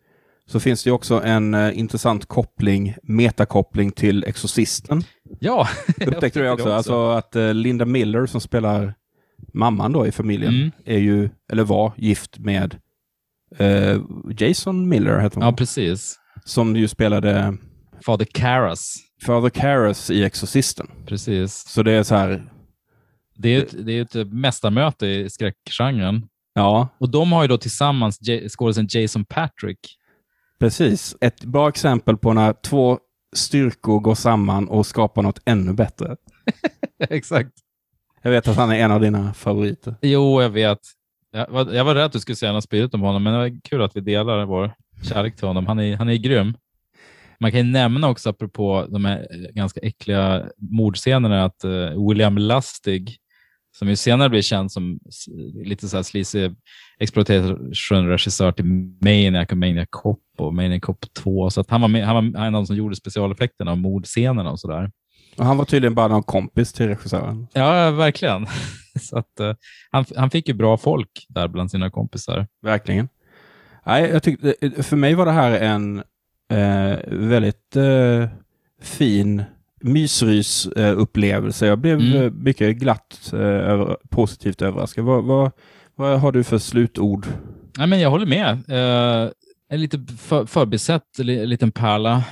[0.46, 5.02] så finns det också en eh, intressant koppling, metakoppling till Exorcisten.
[5.40, 5.68] Ja,
[6.06, 6.64] upptäckte du det också?
[6.64, 6.72] också.
[6.72, 8.94] Alltså att eh, Linda Miller som spelar
[9.52, 10.70] mamman då i familjen mm.
[10.84, 12.76] är ju, eller var, gift med
[13.56, 14.00] eh,
[14.38, 15.44] Jason Miller, heter hon.
[15.44, 16.18] Ja, precis.
[16.44, 17.56] Som ju spelade
[18.06, 18.94] Father Karras.
[19.26, 20.90] Father Karras i Exorcisten.
[21.06, 21.54] Precis.
[21.68, 22.52] Så det är så här.
[23.36, 26.26] Det är ett, det är ett mästarmöte i skräckgenren.
[26.54, 26.88] Ja.
[26.98, 28.18] Och de har ju då tillsammans
[28.48, 29.98] skådisen Jason Patrick
[30.58, 31.16] Precis.
[31.20, 32.98] Ett bra exempel på när två
[33.36, 36.16] styrkor går samman och skapar något ännu bättre.
[37.10, 37.52] Exakt.
[38.22, 39.94] Jag vet att han är en av dina favoriter.
[40.02, 40.78] Jo, jag vet.
[41.32, 43.38] Jag var, jag var rädd att du skulle säga något spydigt om honom, men det
[43.38, 44.72] var kul att vi delar vår
[45.02, 45.66] kärlek till honom.
[45.66, 46.56] Han är, han är grym.
[47.40, 52.38] Man kan ju nämna också, apropå de här eh, ganska äckliga mordscenerna, att uh, William
[52.38, 53.16] Lustig,
[53.78, 54.98] som ju senare blev känd som
[55.64, 56.50] lite så här sleazy
[56.98, 58.64] exploitation-regissör till
[59.04, 61.50] Maniac och Maniac Cop och Maniac Cop 2.
[61.50, 64.50] Så att han, var med, han var en av de som gjorde specialeffekterna och mordscenerna
[64.50, 64.90] och sådär.
[65.38, 67.46] Och han var tydligen bara någon kompis till regissören.
[67.52, 68.46] Ja, verkligen.
[69.00, 69.52] så att, uh,
[69.90, 72.46] han, han fick ju bra folk där bland sina kompisar.
[72.62, 73.08] Verkligen.
[73.86, 76.02] Nej, jag tyckte, för mig var det här en
[76.50, 78.28] eh, väldigt eh,
[78.82, 79.42] fin
[79.80, 81.66] mysrys-upplevelse.
[81.66, 82.42] Jag blev mm.
[82.42, 85.04] mycket glatt eh, över, positivt överraskad.
[85.04, 85.50] Vad, vad,
[85.94, 87.26] vad har du för slutord?
[87.78, 88.50] Ja, men jag håller med.
[88.68, 89.30] Eh,
[89.70, 92.24] en lite för, förbisett liten pärla.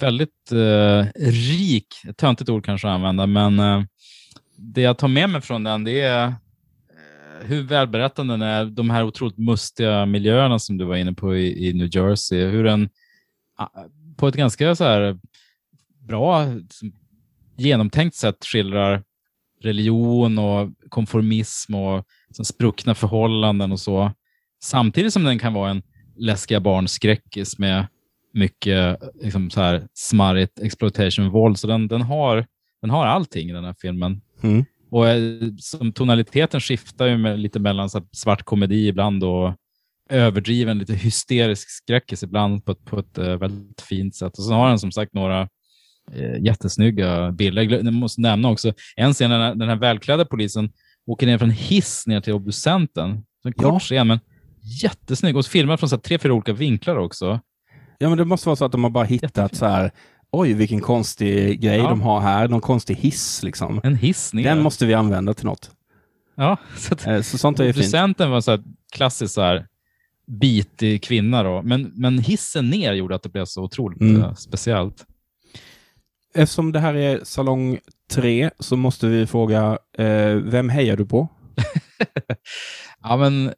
[0.00, 1.86] Väldigt eh, rik,
[2.16, 3.82] töntigt ord kanske att använda, men eh,
[4.56, 6.34] det jag tar med mig från den det är eh,
[7.46, 8.64] hur välberättande den är.
[8.64, 12.46] De här otroligt mustiga miljöerna som du var inne på i, i New Jersey.
[12.46, 12.88] Hur den
[13.56, 13.68] ah,
[14.16, 15.18] på ett ganska så här
[16.08, 16.46] bra,
[17.56, 19.02] genomtänkt sätt skildrar
[19.62, 24.12] religion och konformism och liksom spruckna förhållanden och så.
[24.62, 25.82] Samtidigt som den kan vara en
[26.16, 27.86] läskiga barnskräckis med
[28.32, 31.58] mycket liksom så här smarrigt exploitation-våld.
[31.58, 32.46] Så den, den, har,
[32.82, 34.20] den har allting i den här filmen.
[34.42, 34.64] Mm.
[34.90, 39.54] Och eh, som tonaliteten skiftar ju med, lite mellan så svart komedi ibland och
[40.10, 44.38] överdriven, lite hysterisk skräckis ibland på ett, på ett uh, väldigt fint sätt.
[44.38, 45.48] Och så har den som sagt några
[46.16, 47.62] uh, jättesnygga bilder.
[47.62, 50.72] Jag måste nämna också en scen när den här välklädda polisen
[51.06, 53.24] åker ner från hiss ner till obducenten.
[53.44, 53.78] En kort ja.
[53.78, 54.18] scen, men
[54.82, 55.36] jättesnygg.
[55.36, 57.40] Och filmad från så här, tre, fyra olika vinklar också.
[58.02, 59.90] Ja, men det måste vara så att de har bara hittat så här,
[60.30, 61.88] oj vilken konstig grej ja.
[61.88, 63.80] de har här, någon konstig hiss liksom.
[63.84, 64.44] En hiss ner.
[64.44, 65.70] Den måste vi använda till något.
[66.34, 68.18] Ja, så, att, eh, så sånt är ju fint.
[68.18, 69.66] Var så här klassisk så här,
[70.26, 74.16] bitig kvinna då, men, men hissen ner gjorde att det blev så otroligt mm.
[74.16, 75.06] uh, speciellt.
[76.34, 77.78] Eftersom det här är salong
[78.10, 81.28] tre så måste vi fråga, eh, vem hejar du på?
[83.02, 83.52] ja, men eh,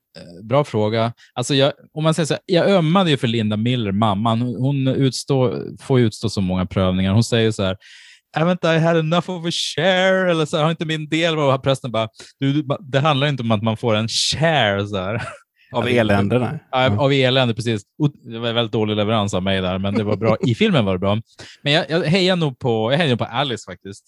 [0.45, 1.13] bra fråga.
[1.35, 4.41] Alltså jag, om man säger så här, jag ömmade ju för Linda Miller, mamman.
[4.41, 7.13] Hon utstå, får utstå så många prövningar.
[7.13, 7.77] Hon säger så här,
[8.37, 10.31] haven't I had enough of a share?
[10.31, 13.51] Eller så här, har inte min del varit prästen bara, du, det handlar inte om
[13.51, 14.87] att man får en share.
[14.87, 15.23] Så här.
[15.73, 16.39] Av elände?
[16.39, 16.59] Nej.
[16.71, 17.83] Ja, av elände, precis.
[18.25, 20.37] Det var väldigt dålig leverans av mig där, men det var bra.
[20.47, 21.19] I filmen var det bra.
[21.63, 24.05] Men jag, jag hejar nog på, jag hejar nog på Alice faktiskt.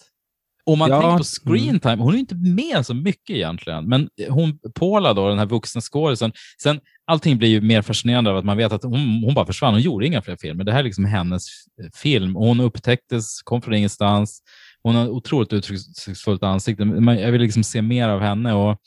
[0.65, 1.01] Om man ja.
[1.01, 5.29] tänker på screen time, hon är inte med så mycket egentligen, men hon, Paula, då,
[5.29, 8.83] den här vuxna skådisen, sen allting blir ju mer fascinerande av att man vet att
[8.83, 9.73] hon, hon bara försvann.
[9.73, 10.63] Hon gjorde inga fler filmer.
[10.63, 11.47] Det här är liksom hennes
[11.95, 12.35] film.
[12.35, 14.41] Hon upptäcktes, kom från ingenstans.
[14.83, 16.83] Hon har otroligt uttrycksfullt ansikte.
[17.19, 18.53] Jag vill liksom se mer av henne.
[18.53, 18.77] och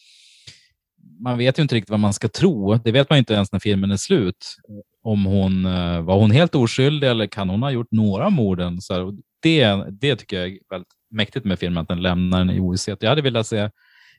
[1.21, 2.75] man vet ju inte riktigt vad man ska tro.
[2.75, 4.57] Det vet man inte ens när filmen är slut.
[5.03, 8.81] Om hon eh, var hon helt oskyldig eller kan hon ha gjort några morden?
[8.81, 12.61] Så det, det tycker jag är väldigt mäktigt med filmen, att den lämnar en i
[12.61, 13.03] ovisshet.
[13.03, 13.71] Jag hade velat se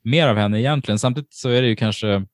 [0.04, 1.00] mer av henne egentligen.
[1.00, 2.26] Samtidigt så är det ju kanske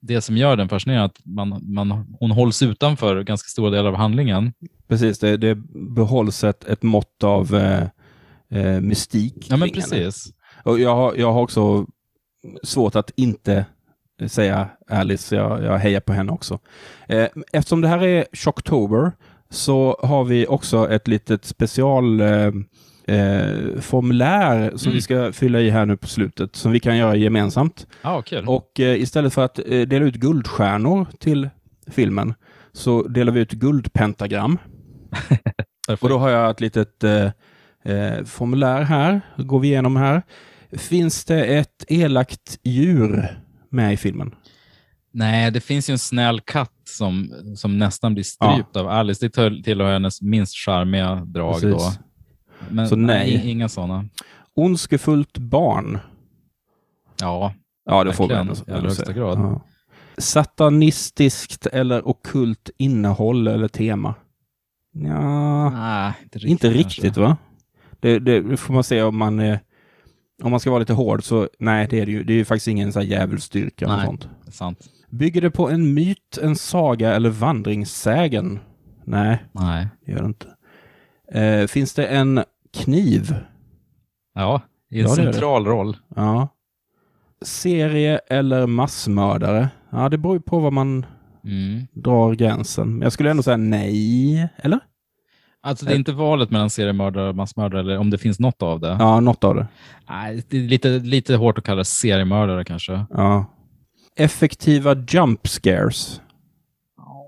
[0.00, 3.96] det som gör den fascinerande, att man, man, hon hålls utanför ganska stora delar av
[3.96, 4.52] handlingen.
[4.88, 7.88] Precis, det, det behålls ett, ett mått av eh,
[8.50, 9.46] eh, mystik.
[9.50, 10.32] Ja, men precis.
[10.64, 11.86] Och jag, har, jag har också
[12.62, 13.66] svårt att inte
[14.26, 16.58] säga Alice, jag, jag hejar på henne också.
[17.08, 19.12] Eh, eftersom det här är Shocktober
[19.50, 22.20] så har vi också ett litet special
[23.06, 24.94] eh, formulär som mm.
[24.94, 27.86] vi ska fylla i här nu på slutet, som vi kan göra gemensamt.
[28.02, 28.42] Ah, okay.
[28.46, 31.48] Och eh, istället för att eh, dela ut guldstjärnor till
[31.86, 32.34] filmen
[32.72, 34.58] så delar vi ut guldpentagram.
[36.00, 37.30] och då har jag ett litet eh,
[37.84, 40.22] eh, formulär här, går vi igenom här.
[40.72, 43.40] Finns det ett elakt djur
[43.70, 44.34] med i filmen?
[45.12, 48.80] Nej, det finns ju en snäll katt som, som nästan blir strypt ja.
[48.80, 49.28] av Alice.
[49.28, 51.62] Det tillhör hennes minst charmiga drag.
[51.62, 51.78] Då.
[52.70, 53.36] Men Så nej.
[53.36, 54.04] nej inga sådana.
[54.54, 55.98] Ondskefullt barn.
[57.20, 57.54] Ja,
[57.84, 59.38] ja det får vi ändå, högsta grad.
[59.38, 59.60] Ja.
[60.18, 64.14] Satanistiskt eller okult innehåll eller tema?
[64.92, 67.36] Ja, nej, inte riktigt, inte riktigt va?
[68.00, 69.60] Det, det, får man se om man är
[70.42, 72.24] om man ska vara lite hård så nej, det är det ju.
[72.24, 74.28] Det är ju faktiskt ingen så här djävulsstyrka nej, sånt.
[74.48, 74.78] Sant.
[75.10, 78.58] Bygger det på en myt, en saga eller vandringssägen?
[79.04, 79.88] Nej, nej.
[80.06, 80.48] det gör det inte.
[81.40, 82.44] Eh, finns det en
[82.74, 83.34] kniv?
[84.34, 85.96] Ja, i en ja, central roll.
[86.16, 86.48] Ja.
[87.42, 89.68] Serie eller massmördare?
[89.90, 91.06] Ja, det beror ju på vad man
[91.44, 91.86] mm.
[91.92, 92.92] drar gränsen.
[92.92, 94.80] Men jag skulle ändå säga nej, eller?
[95.62, 98.80] Alltså det är inte valet mellan seriemördare och massmördare, eller om det finns något av
[98.80, 98.96] det?
[98.98, 99.66] Ja, något av det.
[100.08, 103.06] Nej, det är lite, lite hårt att kalla det seriemördare kanske.
[103.10, 103.46] Ja.
[104.16, 106.20] Effektiva jump scares?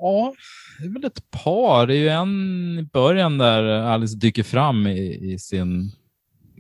[0.01, 0.35] Ja,
[0.81, 1.87] det är väl ett par.
[1.87, 5.93] Det är ju en i början där Alice dyker fram i, i sin...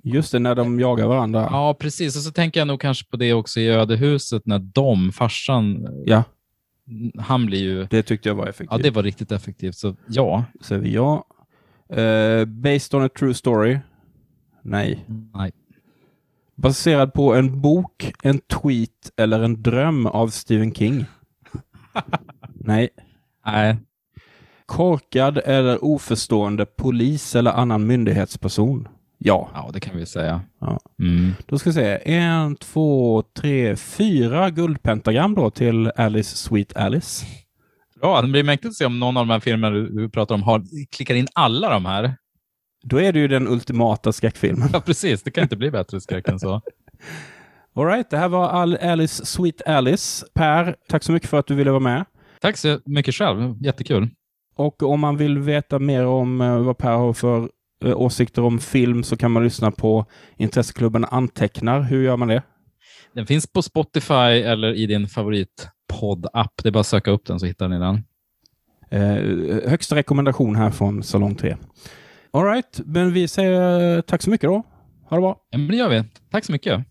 [0.02, 1.48] Just det, när de jagar varandra.
[1.50, 2.16] Ja, precis.
[2.16, 6.24] Och så tänker jag nog kanske på det också i ödehuset när de, farsan, ja.
[7.18, 7.86] han blir ju...
[7.90, 8.68] Det tyckte jag var effektivt.
[8.70, 9.74] Ja, det var riktigt effektivt.
[9.74, 10.44] Så ja.
[10.60, 11.26] Säger vi ja.
[11.92, 13.78] Uh, based on a true story?
[14.62, 15.04] Nej.
[15.34, 15.52] Nej.
[16.56, 21.04] Baserad på en bok, en tweet eller en dröm av Stephen King?
[22.54, 22.88] Nej.
[23.46, 23.76] Nej.
[24.66, 28.88] Korkad eller oförstående polis eller annan myndighetsperson?
[29.18, 29.50] Ja.
[29.54, 30.40] Ja, det kan vi säga.
[30.60, 30.80] Ja.
[31.00, 31.32] Mm.
[31.46, 32.12] Då ska vi se.
[32.12, 37.26] En, två, tre, fyra guldpentagram då till Alice Sweet Alice.
[38.00, 40.42] Bra, det blir mäktigt att se om någon av de här filmerna du pratar om
[40.42, 42.16] har, klickar in alla de här.
[42.82, 44.68] Då är det ju den ultimata skräckfilmen.
[44.72, 45.22] Ja, precis.
[45.22, 46.60] Det kan inte bli bättre skräck än så.
[47.74, 48.48] All right, det här var
[48.82, 50.26] Alice Sweet Alice.
[50.34, 52.04] Per, tack så mycket för att du ville vara med.
[52.40, 53.54] Tack så mycket själv.
[53.60, 54.08] Jättekul.
[54.56, 57.50] Och om man vill veta mer om eh, vad Per har för
[57.84, 60.06] eh, åsikter om film så kan man lyssna på
[60.36, 61.80] Intresseklubben Antecknar.
[61.80, 62.42] Hur gör man det?
[63.12, 66.62] Den finns på Spotify eller i din favoritpodd-app.
[66.62, 68.04] Det är bara att söka upp den så hittar ni den.
[68.90, 71.56] Eh, högsta rekommendation här från Salong 3.
[72.30, 74.62] All right, men vi säger tack så mycket då.
[75.08, 75.36] Ha det bra.
[75.50, 76.04] Ja, men det gör vi.
[76.30, 76.84] Tack så mycket.